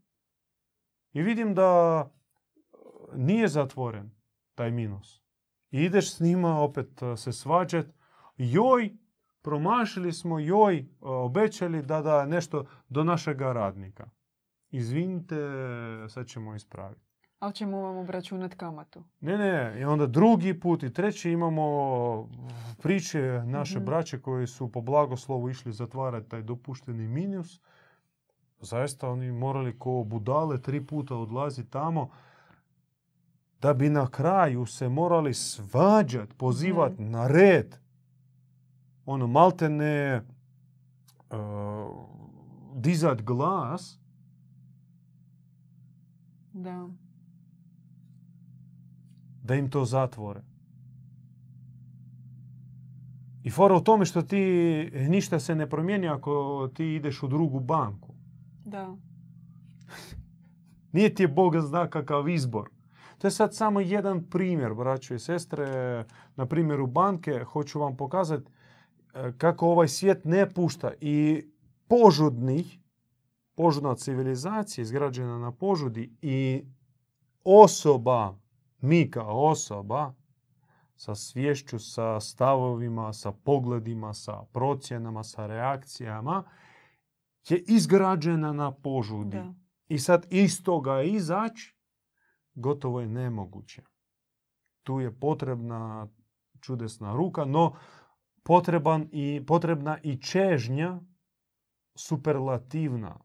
[1.13, 2.77] I vidim da e,
[3.17, 4.11] nije zatvoren
[4.55, 5.23] taj minus.
[5.71, 7.87] I ideš s njima opet e, se svađat.
[8.37, 8.97] Joj,
[9.45, 14.07] promašili smo, joj, e, obećali da da nešto do našega radnika.
[14.71, 15.37] Izvinite,
[16.09, 17.01] sad ćemo ispraviti.
[17.39, 19.05] Ali ćemo vam obračunati kamatu.
[19.21, 22.29] Ne, ne, i onda drugi put i treći imamo
[22.79, 23.85] priče naše Mhm.
[23.87, 27.61] braće koji su po blagoslovu išli zatvarati taj dopušteni minus.
[28.61, 32.11] Zaista oni morali ko budale tri puta odlazi tamo
[33.61, 37.11] da bi na kraju se morali svađat, pozivat Mhm.
[37.11, 37.77] na red.
[39.07, 40.23] Ono, malte ne
[41.31, 41.37] uh,
[42.75, 43.99] dizat glas
[46.53, 46.89] Da.
[49.43, 50.43] da im to zatvore.
[53.43, 54.39] I fora u tome što ti
[55.09, 58.15] ništa se ne promijeni ako ti ideš u drugu banku.
[58.65, 58.97] Da.
[60.93, 62.71] Nije ti je Bog zna kakav izbor.
[63.19, 65.67] To je sad samo jedan primjer, braćo i sestre.
[66.37, 68.54] Na primjeru banke hoću vam pokazati e,
[69.39, 71.45] kako ovaj svijet ne pušta i
[71.89, 72.79] požudnih,
[73.55, 76.65] požudna civilizacija izgrađena na požudi i
[77.45, 78.39] osoba,
[78.81, 80.15] mi kao osoba,
[80.97, 86.45] sa svješću, sa stavovima, sa pogledima, sa procjenama, sa reakcijama,
[87.49, 89.37] je izgrađena na požudi.
[89.37, 89.55] Da.
[89.89, 91.75] I sad iz toga izaći
[92.55, 93.83] gotovo je nemoguće.
[94.83, 96.09] Tu je potrebna
[96.61, 97.73] čudesna ruka, no
[98.45, 101.01] potreban i, potrebna i čežnja
[101.97, 103.21] superlativna,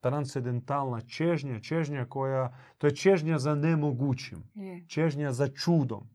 [0.00, 4.84] transcendentalna čežnja, čežnja koja, to je čežnja za nemogućim, Je.
[4.88, 6.08] čežnja za čudom.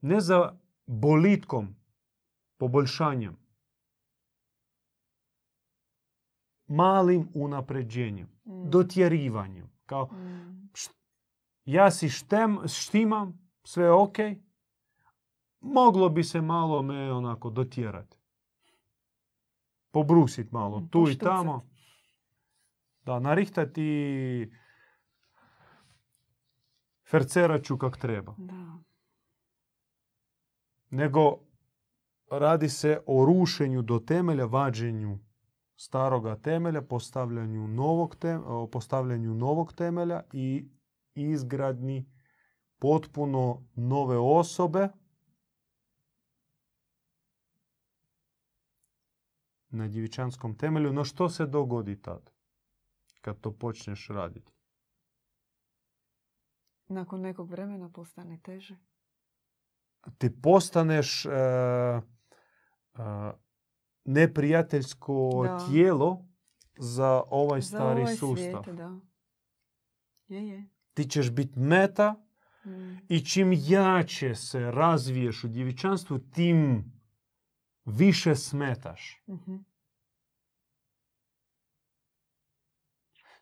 [0.00, 1.76] Ne za bolitkom,
[2.56, 3.36] poboljšanjem.
[6.66, 8.70] Malim unapređenjem, Mm.
[8.70, 9.70] dotjerivanjem.
[9.86, 10.68] Kao, Mm.
[11.64, 14.16] ja si štem, štimam, sve je ok,
[15.62, 18.18] moglo bi se malo me onako dotjerati.
[19.90, 21.68] Pobrusit malo, Mm, tu i tamo.
[23.04, 24.52] Da, narihtati
[27.10, 28.34] ferceraću kak treba.
[28.38, 28.78] Da.
[30.90, 31.38] Nego
[32.30, 35.18] radi se o rušenju do temelja, vađenju
[35.76, 38.16] staroga temelja, postavljanju novog,
[38.72, 40.68] postavljanju novog temelja i
[41.14, 42.06] izgradnji
[42.78, 44.88] potpuno nove osobe
[49.72, 52.30] na djevičanskom temelju, no što se dogodi tad?
[53.20, 54.52] Kad to počneš raditi?
[56.88, 58.76] Nakon nekog vremena postane teže.
[60.18, 62.00] Ti postaneš e, e,
[64.04, 65.58] neprijateljsko Da.
[65.60, 66.24] tijelo
[66.76, 68.62] za ovaj Za stari ovaj sustav.
[68.62, 69.00] svijet, da.
[70.28, 70.68] Je, je.
[70.94, 72.14] Ti ćeš biti meta
[72.64, 72.96] Mm.
[73.08, 76.84] i čim jače se razviješ u djevičanstvu, tim
[77.86, 79.22] više smetaš.
[79.28, 79.56] Mhm.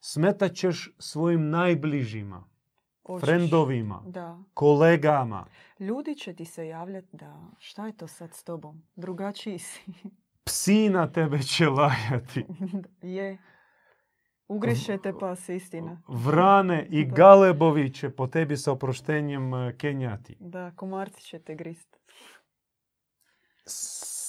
[0.01, 2.45] Smetat ćeš svojim najbližima,
[3.03, 3.27] Hoćeš.
[3.27, 4.39] frendovima, Da.
[4.55, 5.47] kolegama.
[5.79, 8.83] Ljudi će ti se javljati da šta je to sad s tobom?
[8.97, 9.81] Drugačiji si.
[10.45, 12.47] Psi na tebe će lajati.
[13.03, 13.39] je.
[14.49, 16.03] Ugriše te pas, istina.
[16.09, 17.15] Vrane i Da.
[17.15, 20.37] galebovi će po tebi sa oproštenjem e, kenjati.
[20.41, 21.97] Da, komarci će te grist.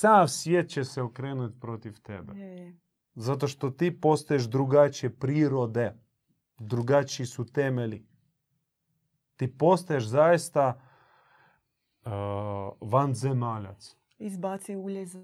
[0.01, 2.39] Sav svijet će se okrenuti protiv tebe.
[2.39, 2.79] Je.
[3.15, 5.95] Zato što ti postaješ drugačije prirode.
[6.59, 8.07] Drugačiji su temeli.
[9.35, 10.81] Ti postaješ zaista
[12.05, 12.11] uh,
[12.81, 13.95] vanzemaljac.
[14.17, 15.23] Izbaci uljeza.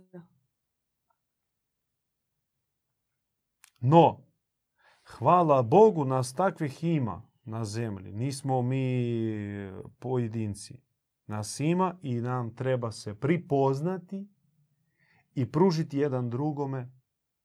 [3.80, 4.20] No,
[5.04, 8.12] hvala Bogu nas takvih ima na zemlji.
[8.12, 9.14] Nismo mi
[10.00, 10.82] pojedinci.
[11.28, 14.37] Nas ima i nam treba se pripoznati
[15.38, 16.92] i pružiti jedan drugome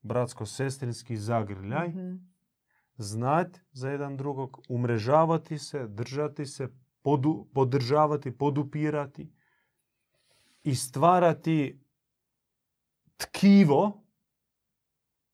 [0.03, 1.88] bratsko-sestrinski zagrljaj.
[1.88, 2.14] Mhm.
[2.97, 6.68] znati za jedan drugog, umrežavati se, držati se,
[7.05, 9.32] podu- podržavati, podupirati
[10.62, 11.84] i stvarati
[13.16, 14.05] tkivo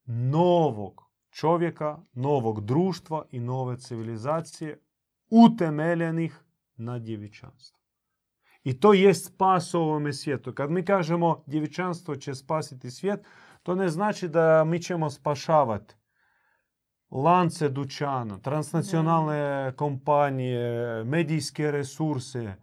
[0.05, 4.81] novog čovjeka, novog društva i nove civilizacije
[5.31, 6.45] utemeljenih
[6.77, 7.78] na djevičanstvu.
[8.69, 10.53] I to je spas ovome svijetu.
[10.53, 13.21] Kad mi kažemo djevičanstvo će spasiti svijet,
[13.63, 15.95] to ne znači da mi ćemo spašavati
[17.11, 22.55] lance dućana, transnacionalne kompanije, medijske resurse,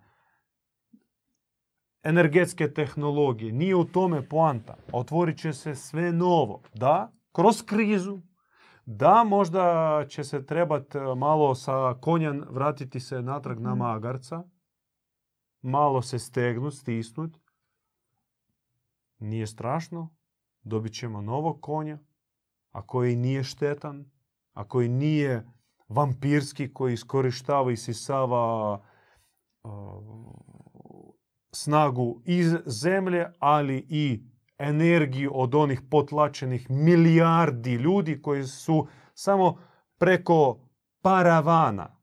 [2.03, 3.51] energetske tehnologije.
[3.51, 4.75] Nije u tome poanta.
[4.93, 6.61] Otvorit će se sve novo.
[6.73, 8.19] Da, kroz krizu.
[8.85, 13.79] Da, možda će se trebati malo sa konja vratiti se natrag na Mhm.
[13.79, 14.43] magarca.
[15.65, 17.37] Malo se stegnut, stisnut.
[19.19, 20.15] Nije strašno.
[20.61, 21.99] Dobit ćemo novog konja,
[22.71, 24.11] a koji nije štetan,
[24.53, 25.47] a koji nije
[25.87, 28.73] vampirski, koji iskorištava i isisava
[29.63, 29.71] uh,
[31.51, 34.23] snagu iz zemlje, ali i
[34.57, 39.57] energiju od onih potlačenih milijardi ljudi koji su samo
[39.97, 40.59] preko
[41.01, 42.01] paravana.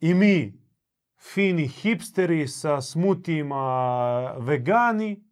[0.00, 0.65] I mi,
[1.26, 3.62] fini hipsteri sa smutijima
[4.32, 5.22] vegani,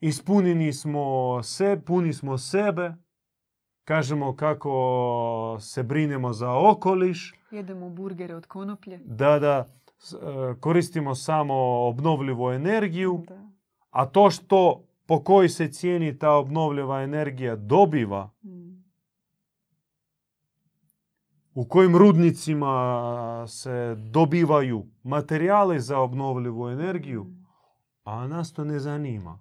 [0.00, 1.02] ispunjeni smo
[1.42, 2.94] se, puni smo sebe,
[3.84, 4.72] kažemo kako
[5.60, 8.98] se brinemo za okoliš, Jedemo burgere od konoplje.
[8.98, 10.16] da, da e,
[10.54, 13.48] koristimo samo obnovljivu energiju, Da.
[13.90, 18.67] a to što po kojoj se cijeni ta obnovljiva energija dobiva, Mm.
[21.58, 27.26] U kojim rudnicima se dobivaju materijali za obnovljivu energiju,
[28.04, 29.38] a nas to ne zanima.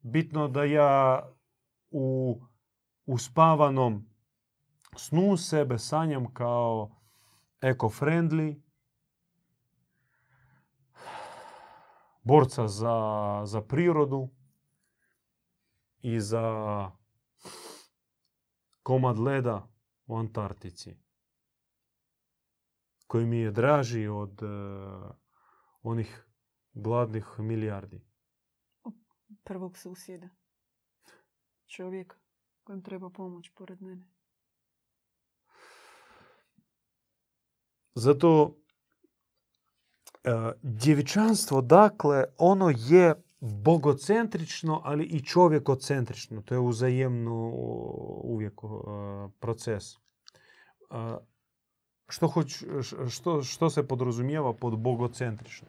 [0.00, 1.22] Bitno da ja
[1.90, 2.40] u
[3.06, 4.06] uspavanom
[4.96, 6.90] snu sebe sanjam kao
[7.60, 8.62] eco-friendly,
[12.22, 14.28] borca za, za prirodu
[16.02, 16.90] i za
[18.84, 19.68] komad leda
[20.06, 20.96] u Antarktici
[23.06, 24.46] koji mi je draži od e,
[25.82, 26.26] onih
[26.72, 28.00] gladnih milijardi.
[29.44, 30.28] Prvog susjeda.
[31.66, 32.18] Čovjek
[32.64, 34.08] kojem treba pomoć pored mene.
[37.94, 38.56] Zato
[40.24, 40.30] e,
[40.62, 46.42] djevičanstvo, dakle, ono je bogocentrično, ali i čovjekocentrično.
[46.42, 47.50] To je uzajemno
[48.22, 48.60] uvijek
[49.40, 49.84] proces.
[52.08, 52.64] Što, hoć,
[53.08, 55.68] što, što se podrazumijeva pod bogocentrično?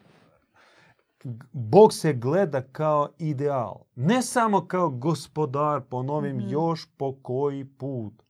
[1.52, 3.84] Bog se gleda kao ideal.
[3.96, 6.50] Ne samo kao gospodar, ponovim Mhm.
[6.50, 8.24] još po koji put.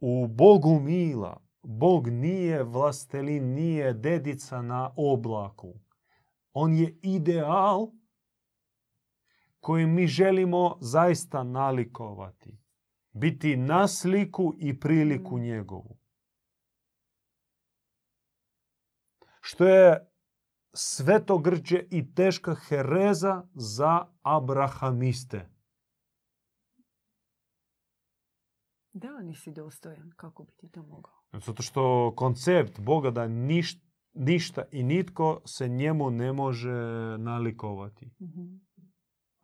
[0.00, 1.40] U Bogu mila.
[1.62, 5.74] Bog nije vlastelin, nije dedica na oblaku.
[6.52, 7.86] On je ideal
[9.66, 12.58] koji mi želimo zaista nalikovati.
[13.12, 15.40] Biti na sliku i priliku Mm.
[15.40, 15.98] njegovu.
[19.40, 20.10] Što je
[20.74, 25.48] svetogrđe i teška hereza za abrahamiste.
[28.92, 30.12] Da, nisi dostojan.
[30.16, 31.14] Kako bi ti to mogao?
[31.32, 33.80] Zato što koncept Boga da niš,
[34.14, 36.72] ništa i nitko se njemu ne može
[37.18, 38.10] nalikovati.
[38.20, 38.65] Mhm.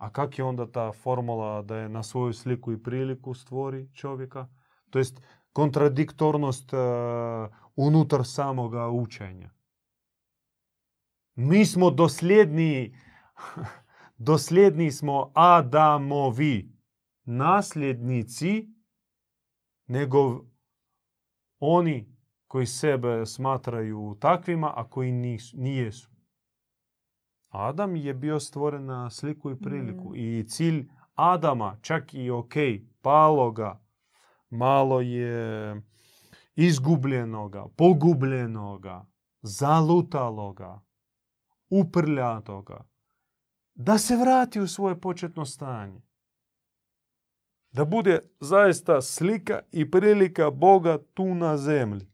[0.02, 4.48] A kak je onda ta formula da je na svoju sliku i priliku stvori čovjeka?
[4.90, 5.20] To jest
[5.52, 6.76] kontradiktornost e,
[7.76, 9.50] unutar samoga učenja.
[11.34, 12.98] Mi smo dosljedni,
[14.28, 16.72] dosljedni smo Adamovi
[17.24, 18.68] nasljednici
[19.86, 20.44] nego
[21.58, 26.11] oni koji sebe smatraju takvima, a koji nis- nijesu.
[27.52, 30.10] Adam je bio stvoren na sliku i priliku.
[30.10, 30.14] Mm.
[30.14, 32.54] I cilj Adama, čak i ok,
[33.02, 33.80] paloga,
[34.50, 35.82] malo je
[36.54, 39.06] izgubljenoga, pogubljenoga,
[39.42, 40.80] zalutaloga,
[41.70, 42.84] uprljatoga,
[43.74, 46.02] da se vrati u svoje početno stanje.
[47.70, 52.11] Da bude zaista slika i prilika Boga tu na zemlji.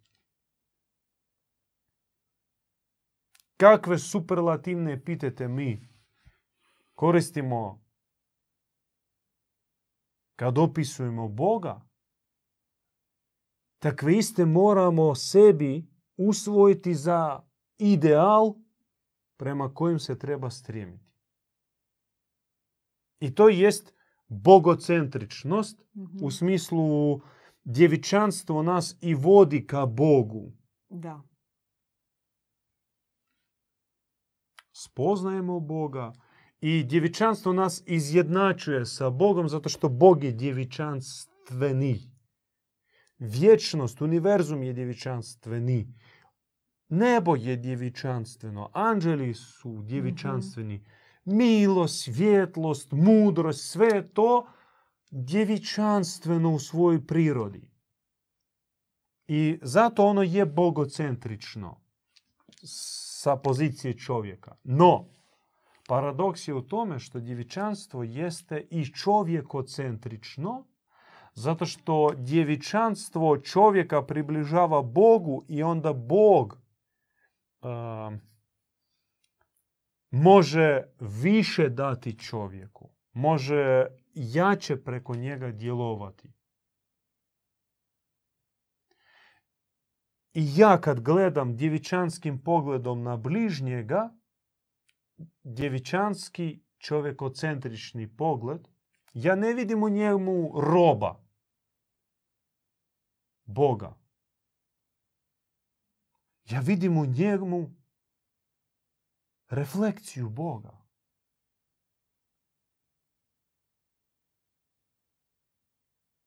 [3.58, 5.88] Kakve superlativne epitete mi
[6.94, 7.84] koristimo
[10.36, 11.80] kad opisujemo Boga,
[13.78, 15.86] takve iste moramo sebi
[16.16, 17.42] usvojiti za
[17.78, 18.54] ideal
[19.36, 21.08] prema kojem se treba strijemiti.
[23.20, 23.94] I to jest
[24.28, 26.24] bogocentričnost Mhm.
[26.24, 27.20] u smislu
[27.64, 30.52] djevičanstvo nas i vodi ka Bogu.
[30.88, 31.22] Da.
[34.80, 36.12] Spoznajemo Boga
[36.60, 42.00] i djevičanstvo nas izjednačuje sa Bogom zato što Bog je djevičanstveni.
[43.18, 45.94] Vječnost, univerzum je djevičanstveni.
[46.88, 50.84] Nebo je djevičanstveno, anđeli su djevičanstveni.
[51.24, 54.46] Milo, svjetlost, mudrost, sve to
[55.10, 57.70] djevičanstveno u svojoj prirodi.
[59.28, 61.80] I zato ono je bogocentrično
[63.28, 64.56] sa pozicije čovjeka.
[64.64, 65.04] No,
[65.88, 70.64] paradoks je u tome što djevičanstvo jeste i čovjekocentrično,
[71.34, 76.58] zato što djevičanstvo čovjeka približava Bogu i onda Bog
[77.62, 78.20] um,
[80.10, 86.32] može više dati čovjeku, može jače preko njega djelovati.
[90.38, 94.14] I ja kad gledam djevičanskim pogledom na bližnjega,
[95.42, 98.68] djevičanski čovjekocentrični pogled,
[99.14, 101.24] ja ne vidim u njemu roba,
[103.44, 103.98] Boga.
[106.50, 107.70] Ja vidim u njemu
[109.48, 110.86] reflekciju Boga.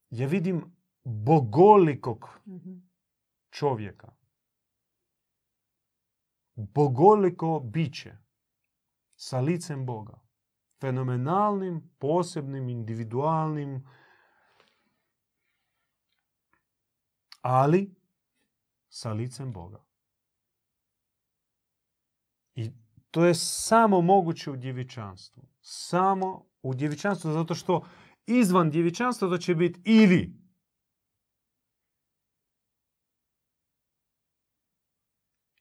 [0.10, 2.91] Ja vidim bogolikog Mhm.
[3.52, 4.16] Čovjeka.
[6.56, 8.18] Bogoliko biće
[9.16, 10.20] sa licem Boga.
[10.82, 13.88] Fenomenalnim, posebnim, individualnim,
[17.42, 17.96] ali
[18.90, 19.86] sa licem Boga.
[22.56, 22.72] I
[23.12, 25.44] to je samo moguće u djevičanstvu.
[25.62, 27.86] Samo u djevičanstvu, zato što
[28.26, 30.41] izvan djevičanstva to će biti ili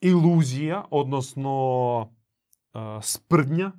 [0.00, 2.14] iluzija, odnosno
[3.02, 3.72] sprdnja.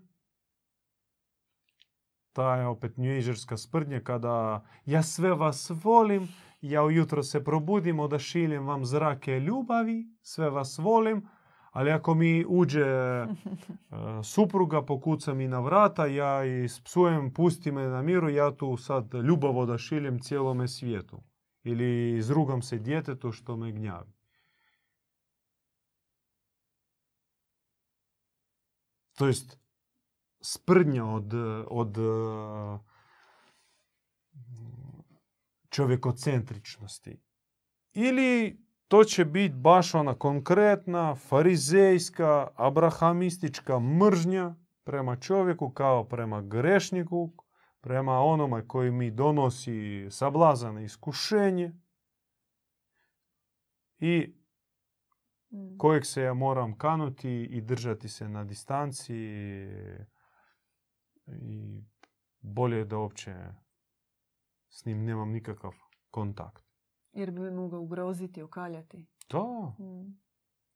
[2.34, 6.28] Ta je opet njuižerska sprdnja kada ja sve vas volim,
[6.62, 11.28] ja ujutro se probudim, odašiljem vam zrake ljubavi, sve vas volim,
[11.72, 13.28] ali ako mi uđe e,
[14.24, 19.14] supruga, pokuca mi na vrata, ja i psujem, pusti me na miru, ja tu sad
[19.14, 21.24] ljubav odašiljem cijelome svijetu.
[21.64, 24.21] Ili izrugam se djetetu što me gnjavi.
[29.22, 29.60] To jest
[30.42, 31.34] sprdnja od,
[31.68, 32.02] od e,
[35.70, 37.20] čovjekocentričnosti.
[37.94, 47.32] Ili to će biti baš ona konkretna, farizejska, abrahamistička mržnja prema čovjeku kao prema grešniku,
[47.82, 51.72] prema onome koji mi donosi sablazan i iskušenje
[54.00, 54.41] i.
[55.78, 59.16] kojeg se ja moram kanuti i držati se na distanci
[61.28, 61.84] i
[62.40, 63.36] bolje je da uopće
[64.70, 65.72] s njim nemam nikakav
[66.12, 66.64] kontakt.
[67.12, 69.08] Jer bi mogao ugroziti, okaljati.
[69.30, 70.20] Da, Mm.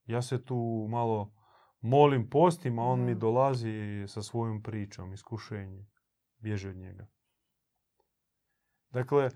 [0.05, 1.33] ja se tu malo
[1.81, 5.85] molim, postim, a on mi dolazi sa svojom pričom, iskušenje.
[6.37, 7.07] Bježi od njega.
[8.89, 9.29] Dakle,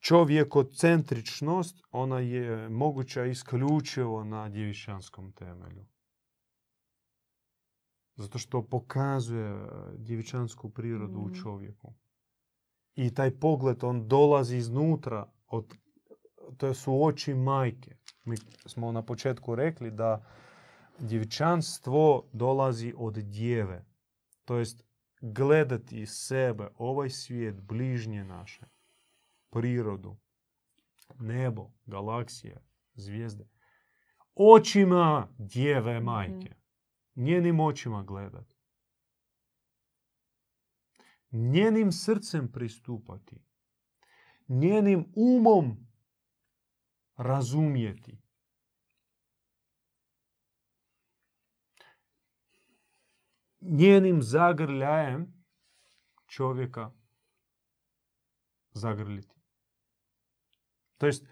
[0.00, 5.86] čovjekocentričnost, ona je moguća isključivo na djevičanskom temelju.
[8.16, 9.66] Zato što pokazuje
[9.96, 11.34] djevičansku prirodu u Mhm.
[11.34, 11.94] čovjeku.
[12.94, 15.74] I taj pogled, on dolazi iznutra, od,
[16.56, 17.96] to su oči majke.
[18.24, 20.24] Mi smo na početku rekli da
[20.98, 23.84] djevičanstvo dolazi od djeve.
[24.44, 24.82] To jest
[25.20, 28.66] gledati sebe, ovaj svijet, bližnje naše,
[29.56, 30.18] prirodu,
[31.18, 33.48] nebo, galaksije, zvijezde.
[34.34, 36.54] Očima djeve majke.
[37.14, 38.54] Njenim očima gledat.
[41.30, 43.44] Njenim srcem pristupati.
[44.48, 45.88] Njenim umom
[47.16, 48.18] razumjeti.
[53.60, 55.44] Njenim zagrljajem
[56.26, 56.92] čovjeka
[58.70, 59.35] zagrliti.
[60.98, 61.26] To jest,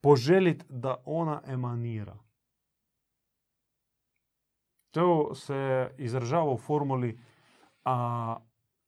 [0.00, 2.18] poželit da ona emanira.
[4.90, 7.20] To se izražava u formuli
[7.84, 8.36] a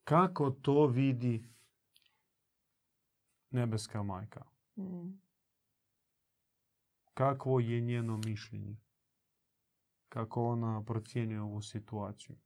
[0.05, 1.45] kako to vidi
[3.51, 4.45] nebeska majka?
[4.77, 5.21] Mm.
[7.15, 8.77] Kakvo je njeno mišljenje?
[10.09, 12.37] Kako ona procjenjuje ovu situaciju?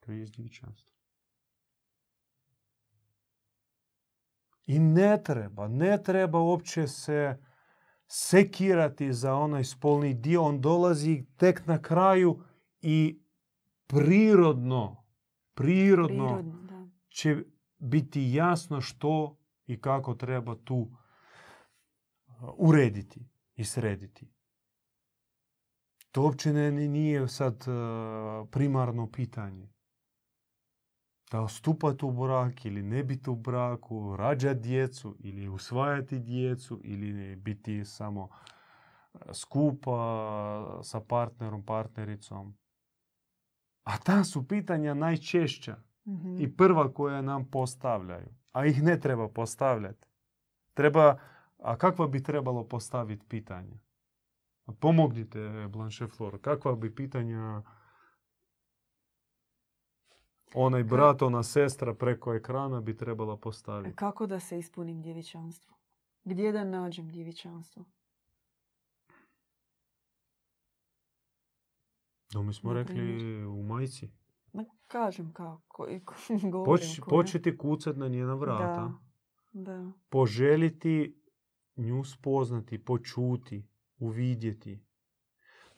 [0.00, 0.97] To je djevičanstvo.
[4.68, 7.36] I ne treba, ne treba uopće se
[8.06, 10.42] sekirati za onaj spolni dio.
[10.42, 12.42] On dolazi tek na kraju
[12.80, 13.22] i
[13.86, 15.04] prirodno,
[15.54, 16.88] prirodno, Prirodno, da.
[17.08, 17.36] će
[17.78, 20.94] biti jasno što i kako treba tu uh,
[22.56, 24.32] urediti i srediti.
[26.10, 29.68] To uopće nije sad uh, primarno pitanje.
[31.30, 37.36] Da stupati u brak ili ne biti u braku, rađati djecu ili usvajati djecu ili
[37.36, 38.30] biti samo uh,
[39.32, 42.56] skupa sa partnerom, partnericom.
[43.84, 45.76] A ta su pitanja najčešća
[46.08, 46.36] Mhm.
[46.40, 48.28] i prva koja nam postavljaju.
[48.52, 50.06] A ih ne treba postavljati.
[50.74, 51.18] Treba,
[51.58, 53.76] a kakva bi trebalo postaviti pitanja?
[54.80, 56.40] Pomognite, Blanche Flor.
[56.40, 57.62] Kakva bi pitanja
[60.54, 63.96] onaj brat, ona sestra preko ekrana bi trebala postaviti?
[63.96, 65.76] Kako da se ispunim djevičanstvo?
[66.24, 67.84] Gdje da nađem djevičanstvo?
[72.34, 74.10] No, mi smo rekli u majci.
[74.52, 75.86] Ma, kažem kako.
[76.52, 78.92] govorim Poč, početi kucat na njena vrata.
[79.52, 79.92] Da, da.
[80.08, 81.22] poželjeti
[81.76, 83.68] nju spoznati, počuti,
[83.98, 84.87] uvidjeti.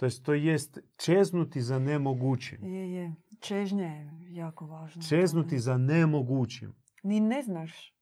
[0.01, 2.64] To jest, to jest čeznuti za nemogućim.
[2.64, 3.14] Je, je.
[3.40, 5.01] Čežnja je jako važna.
[5.01, 6.74] u Čeznuti za nemogućim.
[7.03, 7.94] Ni ne znaš.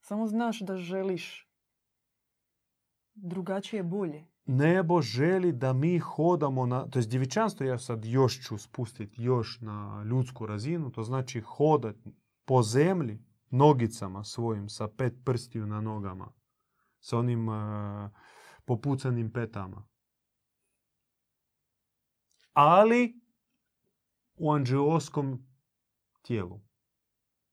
[0.00, 1.48] Samo znaš da želiš
[3.14, 4.26] drugačije bolje.
[4.46, 6.90] Nebo želi da mi hodamo na...
[6.90, 10.90] To jest djevičanstvo ja sad još ću spustiti još na ljudsku razinu.
[10.90, 11.96] To znači hodat
[12.44, 16.32] po zemlji nogicama svojim sa pet prstiju na nogama.
[17.00, 18.10] Sa onim eh,
[18.64, 19.88] popucanim petama.
[22.60, 23.20] Ali
[24.36, 25.46] u anđeoskom
[26.22, 26.60] tijelu.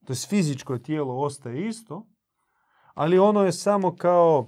[0.05, 2.07] To jest fizičko tijelo ostaje isto,
[2.93, 4.39] ali ono je samo kao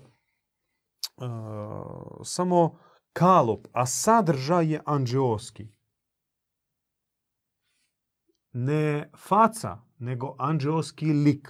[1.17, 2.79] uh, samo
[3.13, 5.67] kalop, a sadržaj je anđeoski.
[8.51, 11.49] Ne faca, nego anđeoski lik.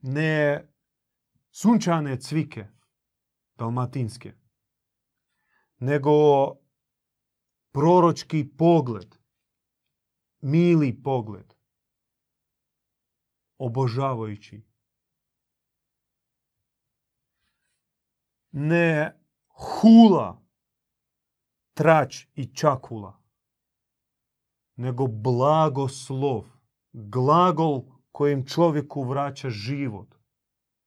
[0.00, 0.64] Ne
[1.50, 2.66] sunčane cvike
[3.56, 4.43] dalmatinske,
[5.78, 6.10] nego
[7.72, 9.16] proročki pogled,
[10.40, 11.54] mili pogled,
[13.58, 14.62] obožavajući.
[18.50, 19.18] Ne
[19.48, 20.42] hula,
[21.74, 23.22] trać i čakula,
[24.76, 26.44] nego blagoslov,
[26.92, 30.14] glagol kojim čovjeku vraća život,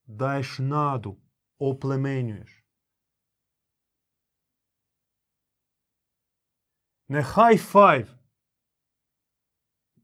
[0.04, 1.16] daješ nadu,
[1.58, 2.57] oplemenjuješ.
[7.08, 8.18] Ne high five.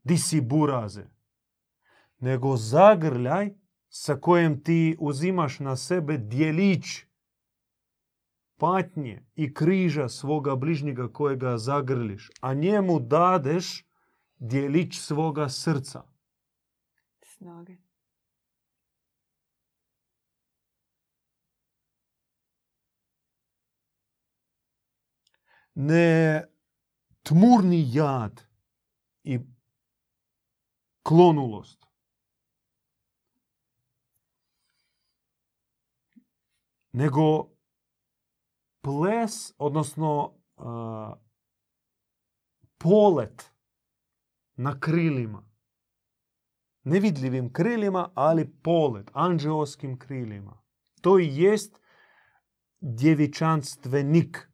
[0.04, 1.10] Di si buraze.
[2.18, 3.50] Nego zagrljaj
[3.88, 6.84] sa kojem ti uzimaš na sebe dijelić
[8.56, 13.86] patnje i križa svoga bližnjega kojega zagrliš, a njemu dadeš
[14.36, 16.02] dijelić svoga srca.
[17.22, 17.76] Snage.
[25.74, 26.53] Ne
[27.24, 28.42] tmurni jad
[29.22, 29.38] i
[31.02, 31.86] klonulost.
[36.92, 37.50] Nego
[38.80, 41.14] ples, odnosno a,
[42.78, 43.52] polet
[44.56, 45.50] na krilima.
[46.82, 50.62] Nevidljivim krilima, ali polet, anđeoskim krilima.
[51.00, 51.80] To i jest
[52.80, 54.50] djevičanstvenik.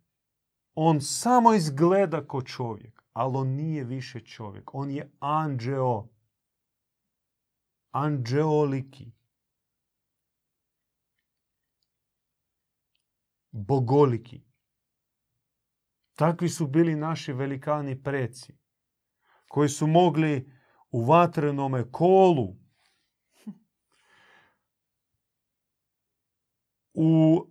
[0.83, 4.75] On samo izgleda kao čovjek, ali on nije više čovjek.
[4.75, 6.09] On je anđeo.
[7.91, 9.13] Anđeoliki.
[13.51, 14.43] Bogoliki.
[16.15, 18.53] Takvi su bili naši velikani preci,
[19.49, 20.53] koji su mogli
[20.91, 22.57] u vatrenome kolu
[26.95, 27.47] u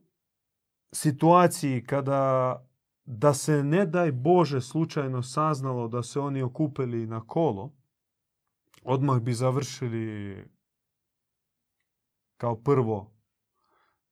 [0.91, 2.68] situaciji kada
[3.11, 7.73] da se ne daj Bože slučajno saznalo da se oni okupili na kolo,
[8.83, 10.45] odmah bi završili
[12.37, 13.13] kao prvo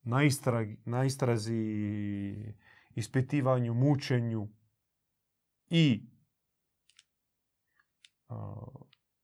[0.02, 2.54] na, istragi, na istrazi,
[2.96, 4.48] ispitivanju, mučenju
[5.70, 6.04] i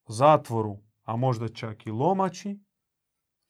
[0.07, 2.59] zatvoru, a možda čak i lomači.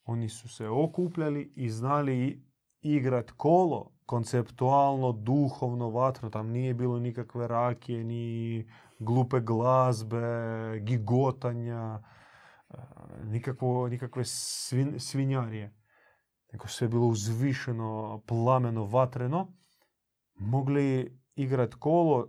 [0.04, 2.46] Oni su se okupljali i znali
[2.82, 6.30] igrat kolo, konceptualno, duhovno, vatro.
[6.30, 8.68] Tam nije bilo nikakve rakije, ni
[9.00, 12.00] glupe glazbe, gigotanja,
[13.24, 15.74] nikakvo, nikakve svin, svinjarije.
[16.52, 19.48] Nego sve bilo uzvišeno, plameno, vatreno.
[20.36, 22.28] Mogli igrat kolo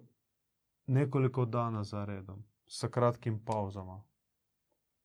[0.87, 4.05] nekoliko dana za redom, sa kratkim pauzama.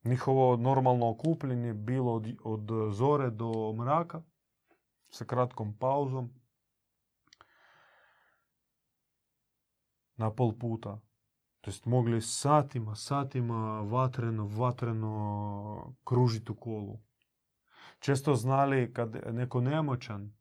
[0.04, 4.22] Njihovo normalno okupljenje bilo od, od zore do mraka,
[5.10, 6.30] sa kratkom pauzom.
[10.20, 11.00] Na pol puta.
[11.62, 15.14] To jest mogli satima, satima vatreno, vatreno
[16.04, 17.00] kružiti u kolu.
[18.00, 20.34] Često znali kad neko nemoćan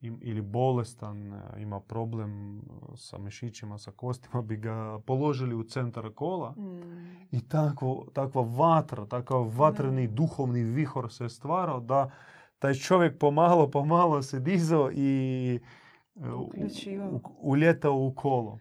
[0.00, 1.16] ili bolestan
[1.58, 2.62] ima problem
[2.96, 7.26] sa mišićima, sa kostima, bi ga položili u centar kola Mm.
[7.32, 12.10] i takvo, takva vatra, takav vatreni duhovni vihor se stvarao da
[12.58, 15.60] taj čovjek pomalo, pomalo se dizao i
[16.16, 16.50] e, u-
[17.06, 18.58] u- uljetao u kolo.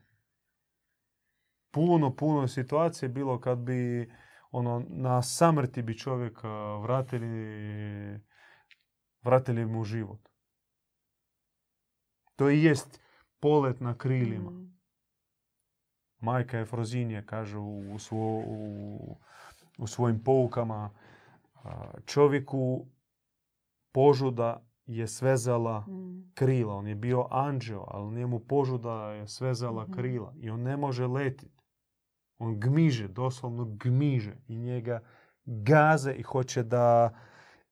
[1.76, 4.11] Puno, puno situacije bilo kad bi
[4.51, 8.19] ono, na samrti bi čovjeka vratili,
[9.21, 10.30] vratili mu život.
[12.36, 13.01] To i jest
[13.39, 14.51] polet na krilima.
[14.51, 14.76] Mm.
[16.19, 19.17] Majka Efrozinije kaže u, svo, u,
[19.78, 20.89] u svojim poukama
[21.63, 22.86] a, čovjeku
[23.91, 26.32] požuda je svezala Mm.
[26.34, 26.76] krila.
[26.76, 29.93] On je bio anđeo, ali njemu požuda je svezala Mhm.
[29.93, 31.54] krila i on ne može letiti.
[32.38, 35.01] On gmiže, doslovno gmiže i njega
[35.45, 37.19] gaze i hoće da,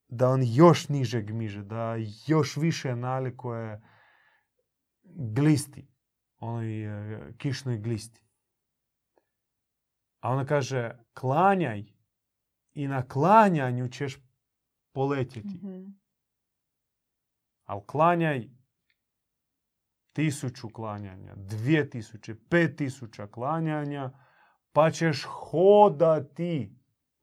[0.08, 1.96] da on još niže gmiže, da
[2.28, 3.82] još više nalikuje
[5.16, 5.88] glisti,
[6.38, 8.24] onoj e, kišnoj glisti.
[10.20, 11.84] A ona kaže, klanjaj
[12.74, 14.18] i na klanjanju ćeš
[14.92, 15.58] poletjeti.
[15.58, 15.84] Mhm.
[17.64, 18.50] Ali klanjaj
[20.14, 24.12] tisuću klanjanja, dvije tisuće, pet tisuća klanjanja,
[24.74, 26.76] pa ćeš hodati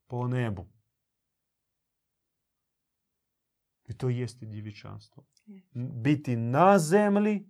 [0.06, 0.66] po nebu.
[3.88, 5.24] I to jeste djevičanstvo.
[5.74, 7.48] Biti na zemlji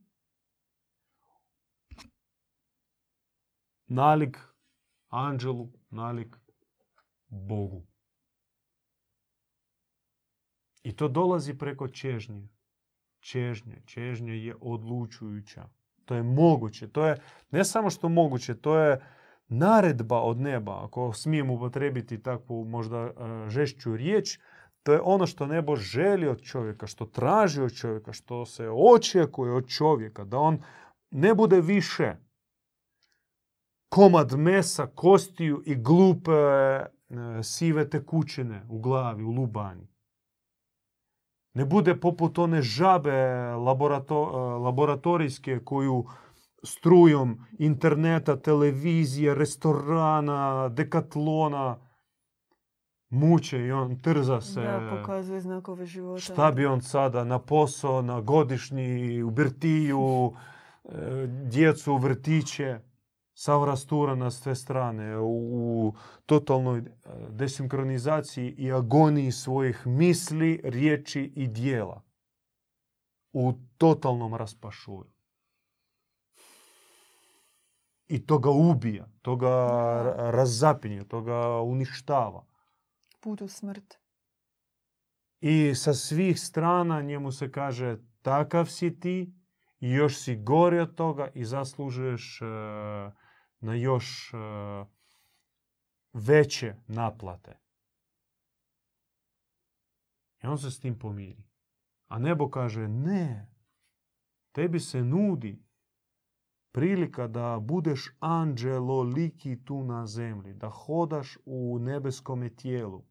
[3.86, 4.38] nalik
[5.08, 6.36] anđelu, nalik
[7.28, 7.86] Bogu.
[10.82, 12.48] I to dolazi preko čežnje.
[13.18, 13.82] Čežnje.
[13.86, 15.68] Čežnje je odlučujuća.
[16.04, 16.88] To je moguće.
[16.88, 19.00] To je ne samo što moguće, to je
[19.50, 20.84] naredba od neba.
[20.84, 23.12] Ako smijem upotrebiti takvu možda e,
[23.48, 24.38] žešću riječ,
[24.82, 29.52] to je ono što nebo želi od čovjeka, što traži od čovjeka, što se očekuje
[29.52, 30.62] od čovjeka, da on
[31.10, 32.16] ne bude više
[33.88, 36.86] komad mesa, kostiju i glupe e,
[37.42, 39.88] sive tekućine u glavi, u lubanji.
[41.54, 43.10] Ne bude poput one žabe
[43.56, 46.04] laborato- e, laboratorijske koju
[46.62, 51.78] strujom interneta, televizije, restorana, dekatlona
[53.10, 54.60] muče i on trza se.
[54.60, 56.20] Da, pokazuje znakove života.
[56.20, 60.32] Šta bi on sada na posao, na godišnji, u birtiju,
[60.84, 62.78] e, djecu u vrtiće,
[63.34, 65.94] sav rastura na sve strane, u,
[66.26, 66.84] totalnoj e,
[67.30, 72.02] desinkronizaciji i agoniji svojih misli, riječi i dijela.
[73.32, 75.19] U totalnom raspašuju.
[78.10, 79.54] I to ga ubija, to ga
[80.16, 82.46] razapinje, to ga uništava.
[83.20, 83.98] Put u smrt.
[85.40, 89.34] I sa svih strana njemu se kaže takav si ti
[89.80, 92.44] i još si gori od toga i zaslužuješ e,
[93.60, 94.36] na još e,
[96.12, 97.58] veće naplate.
[100.42, 101.44] I on se s tim pomiri.
[102.06, 103.54] A nebo kaže ne,
[104.52, 105.62] tebi se nudi
[106.72, 113.04] prilika da budeš anđelo liki tu na zemlji, da hodaš u nebeskome tijelu,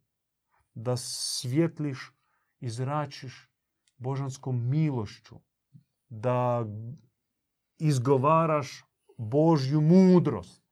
[0.74, 2.12] da svjetliš
[2.60, 3.50] i zračiš
[3.98, 5.36] božanskom milošću,
[6.10, 6.66] da
[7.78, 8.84] izgovaraš
[9.18, 10.64] Božju mudrost,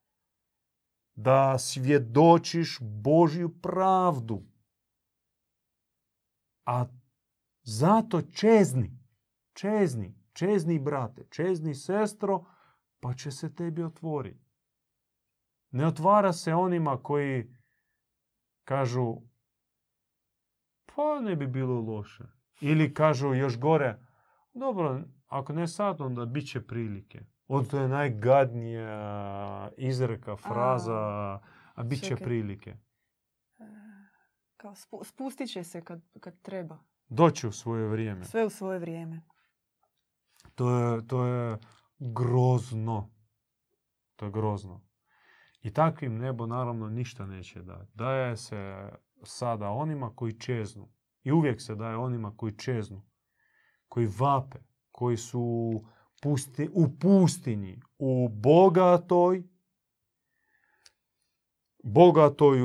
[1.16, 4.44] da svjedočiš Božju pravdu.
[6.66, 6.86] A
[7.64, 9.00] zato čezni,
[9.54, 12.46] čezni, čezni brate, čezni sestro,
[13.00, 14.48] pa će se tebi otvoriti.
[15.72, 17.56] Ne otvara se onima koji
[18.64, 19.16] kažu
[20.86, 22.24] pa ne bi bilo loše.
[22.62, 24.00] Ili kažu još gore,
[24.54, 27.20] dobro, ako ne sad, onda bit će prilike.
[27.48, 31.40] Od to je najgadnija izreka, fraza,
[31.76, 32.78] a, bit će prilike.
[34.58, 36.78] Kao spu- spustit će se kad, kad treba.
[37.08, 38.26] Doći u svoje vrijeme.
[38.26, 39.22] Sve u svoje vrijeme.
[40.56, 41.58] To je, to je
[42.00, 43.12] grozno.
[44.16, 44.82] To je grozno.
[45.62, 47.92] I takvim nebo naravno ništa neće dati.
[47.94, 48.90] Daje se
[49.24, 50.90] sada onima koji čeznu.
[51.24, 53.06] I uvijek se daje onima koji čeznu.
[53.88, 54.60] Koji vape.
[54.92, 55.72] Koji su
[56.22, 57.80] pusti, u pustinji.
[58.00, 59.44] U bogatoj
[61.84, 62.60] bogatoj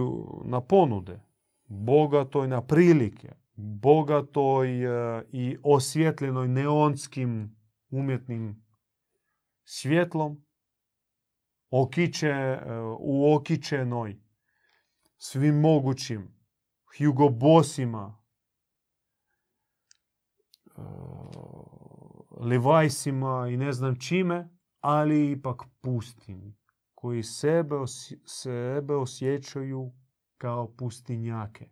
[0.44, 1.20] na ponude.
[1.68, 3.34] Bogatoj na prilike.
[3.54, 7.56] Bogatoj e, i osvjetljenoj neonskim
[7.90, 8.61] umjetnim
[9.64, 10.44] svjetlom,
[11.70, 12.60] okiće, e,
[12.98, 14.20] u okićenoj
[15.16, 16.42] svim mogućim
[16.98, 18.32] Hugo e,
[22.40, 24.48] Levajsima i ne znam čime,
[24.80, 26.56] ali ipak pustinji,
[26.94, 29.92] koji sebe, osje- sebe osjećaju
[30.38, 31.70] kao pustinjake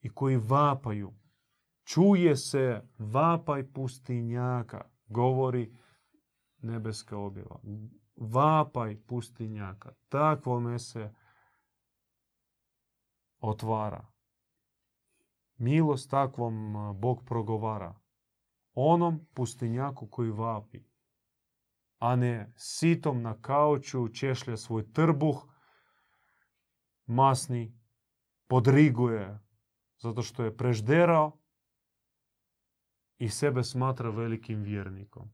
[0.00, 1.14] i koji vapaju.
[1.84, 5.76] Čuje se vapaj pustinjaka, govori
[6.62, 7.60] nebeska objava.
[8.16, 9.92] Vapaj pustinjaka.
[10.08, 11.14] Takvome se
[13.40, 14.06] otvara.
[15.56, 18.00] Milost takvom Bog progovara.
[18.74, 20.84] Onom pustinjaku koji vapi.
[21.98, 25.44] A ne sitom na kauču češlja svoj trbuh,
[27.06, 27.78] masni,
[28.46, 29.38] podriguje
[29.98, 31.38] zato što je prežderao
[33.18, 35.30] i sebe smatra velikim vjernikom.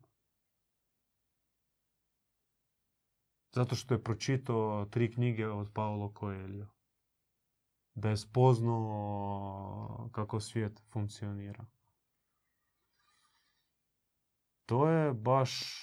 [3.53, 6.73] Zato što je pročitao tri knjige od Paolo Coelho.
[7.95, 11.65] Da je spoznao kako svijet funkcionira.
[14.67, 15.75] To je baš...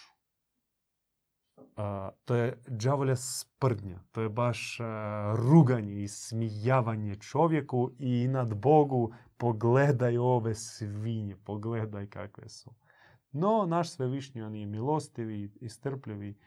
[1.75, 3.99] a, to je đavolja sprdnja.
[4.11, 12.09] To je baš a, ruganje i smijavanje čovjeku i nad Bogu pogledaj ove svinje, pogledaj
[12.09, 12.73] kakve su.
[13.31, 16.37] No, naš svevišnji, on je milostivi i strpljivi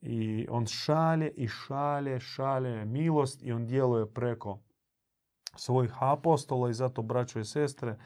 [0.00, 4.58] i on šalje i šalje, šalje milost i on djeluje preko
[5.56, 7.98] svojih apostola i zato, braćo i sestre,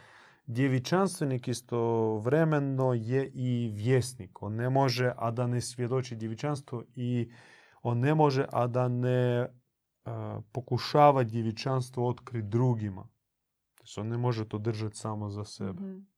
[0.46, 4.42] djevičanstvenik istovremeno je i vjesnik.
[4.42, 7.30] On ne može, a da ne svjedoči djevičanstvo i
[7.82, 9.48] on ne može, a da ne
[10.04, 13.08] a, pokušava djevičanstvo otkriti drugima.
[13.76, 15.82] Znači, on ne može to držati samo za sebe.
[15.82, 16.11] Mhm.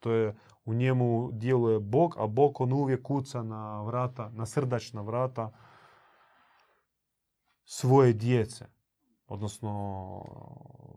[0.00, 5.02] To je, u njemu djeluje Bog, a Bog on uvijek kuca na vrata, na srdačna
[5.02, 5.52] vrata
[7.64, 8.66] svoje djece,
[9.26, 9.72] odnosno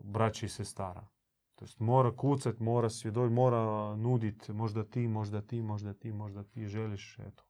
[0.04, 1.08] braći i sestara.
[1.54, 6.44] To jest mora kucat, mora svjedočiti, mora nuditi možda ti, možda ti, možda ti, možda
[6.44, 7.44] ti želiš, eto.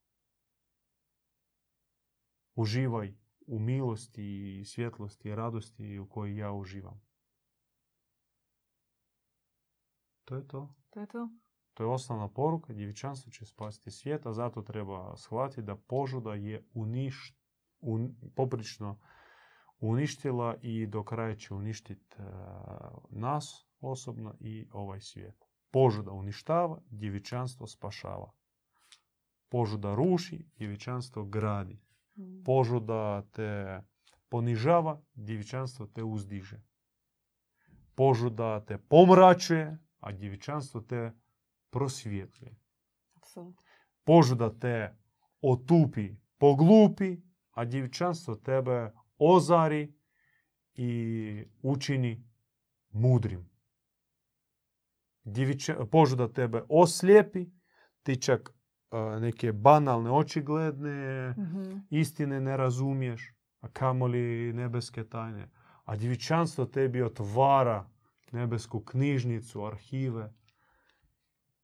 [2.55, 3.15] Uživaj
[3.47, 7.01] u milosti i svjetlosti i radosti u kojoj ja uživam.
[10.25, 10.75] To je to.
[10.91, 11.42] To je to.
[11.75, 16.65] To je osnovna poruka, djevičanstvo će spasiti svijet, a zato treba shvatiti da požuda je
[16.75, 17.37] uniš,
[17.81, 19.01] un, poprično
[19.81, 22.23] uništila i do kraja će uništiti e,
[23.11, 25.45] nas osobno i ovaj svijet.
[25.71, 28.33] Požuda uništava, djevičanstvo spašava.
[29.49, 31.81] Požuda ruši, djevičanstvo gradi.
[32.17, 32.43] Mm.
[32.45, 33.81] Požuda te
[34.29, 36.63] ponižava, djevičanstvo te uzdiže.
[37.95, 41.13] Požuda te pomračuje, a djevičanstvo te
[41.73, 42.57] prosvjetljuje.
[43.17, 43.63] Apsolutno.
[44.05, 44.97] Požuda te
[45.41, 47.17] otupi, poglupi,
[47.51, 49.95] a djevičanstvo tebe ozari
[50.75, 52.25] i učini
[52.91, 53.51] mudrim.
[55.25, 57.47] Djeviča, požuda tebe oslijepi,
[58.03, 58.55] ti čak
[59.21, 61.79] neke banalne, očigledne Mhm.
[61.91, 65.51] istine ne razumiješ, a kamoli nebeske tajne.
[65.85, 67.91] A djevičanstvo tebi otvara
[68.33, 70.33] nebesku knjižnicu, arhive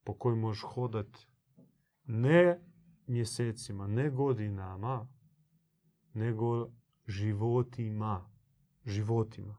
[0.08, 1.18] po kojoj možeš hodat
[2.04, 2.60] ne
[3.06, 5.08] mjesecima, ne godinama,
[6.14, 6.70] nego
[7.06, 8.30] životima.
[8.84, 9.56] Životima.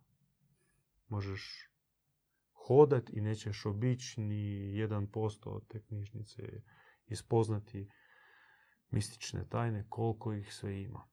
[1.07, 1.69] Možeš
[2.67, 6.41] hodat i nećeš obići ni 1% od te knjižnice
[7.07, 7.89] i spoznati
[8.89, 11.07] mistične tajne koliko ih sve ima.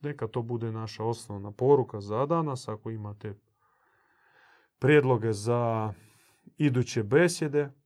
[0.00, 2.68] Neka to bude naša osnovna poruka za danas.
[2.68, 3.34] Ako imate
[4.78, 5.92] prijedloge za
[6.56, 7.79] iduće besjede,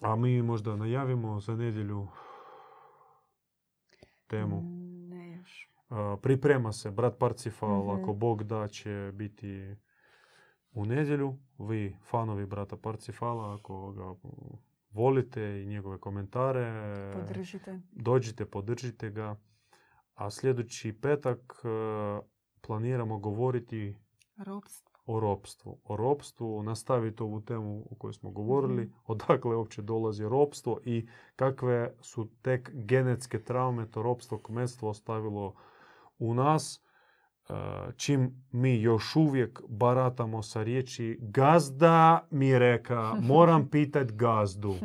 [0.00, 2.08] a mi možda najavimo za nedjelju
[4.26, 4.56] temu.
[4.56, 5.70] Mm, Ne još.
[6.22, 8.02] Priprema se brat Parcifal, Mhm.
[8.02, 9.76] ako Bog da će biti
[10.72, 11.38] u nedjelju.
[11.60, 14.14] Vi, fanovi brata Parcifala, ako ga
[14.90, 16.72] volite i njegove komentare,
[17.14, 17.80] Podržite.
[17.92, 19.36] dođite, podržite ga.
[20.14, 21.68] A sljedeći petak e,
[22.60, 23.96] planiramo govoriti
[24.36, 24.89] Ropstvo.
[25.10, 25.80] O ropstvu.
[25.84, 28.92] O ropstvu, nastaviti ovu temu o kojoj smo govorili, Mhm.
[29.06, 35.54] odakle uopće dolazi ropstvo i kakve su tek genetske traume to ropstvo kmetstvo ostavilo
[36.18, 36.84] u nas,
[37.48, 37.52] e,
[37.96, 44.74] čim mi još uvijek baratamo sa riječi gazda mi reka, moram pitat gazdu.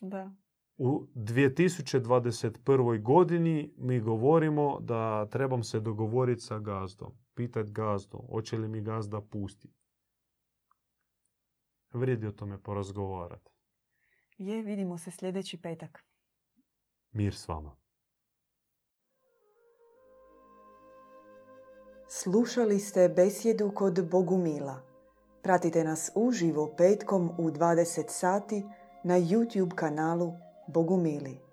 [0.00, 0.30] Da.
[0.78, 2.62] U 2021.
[2.98, 7.12] godini mi govorimo da trebam se dogovoriti sa gazdom.
[7.34, 9.82] Pitat gazdu, hoće li mi gazda pustiti.
[11.92, 13.50] Vrijedi o tome porazgovarati.
[14.38, 16.04] Je, vidimo se sljedeći petak.
[17.12, 17.76] Mir s vama.
[22.08, 24.82] Slušali ste besjedu kod Bogumila.
[25.42, 28.64] Pratite nas uživo petkom u 20 sati
[29.04, 30.32] na YouTube kanalu
[30.68, 31.51] Bogumili.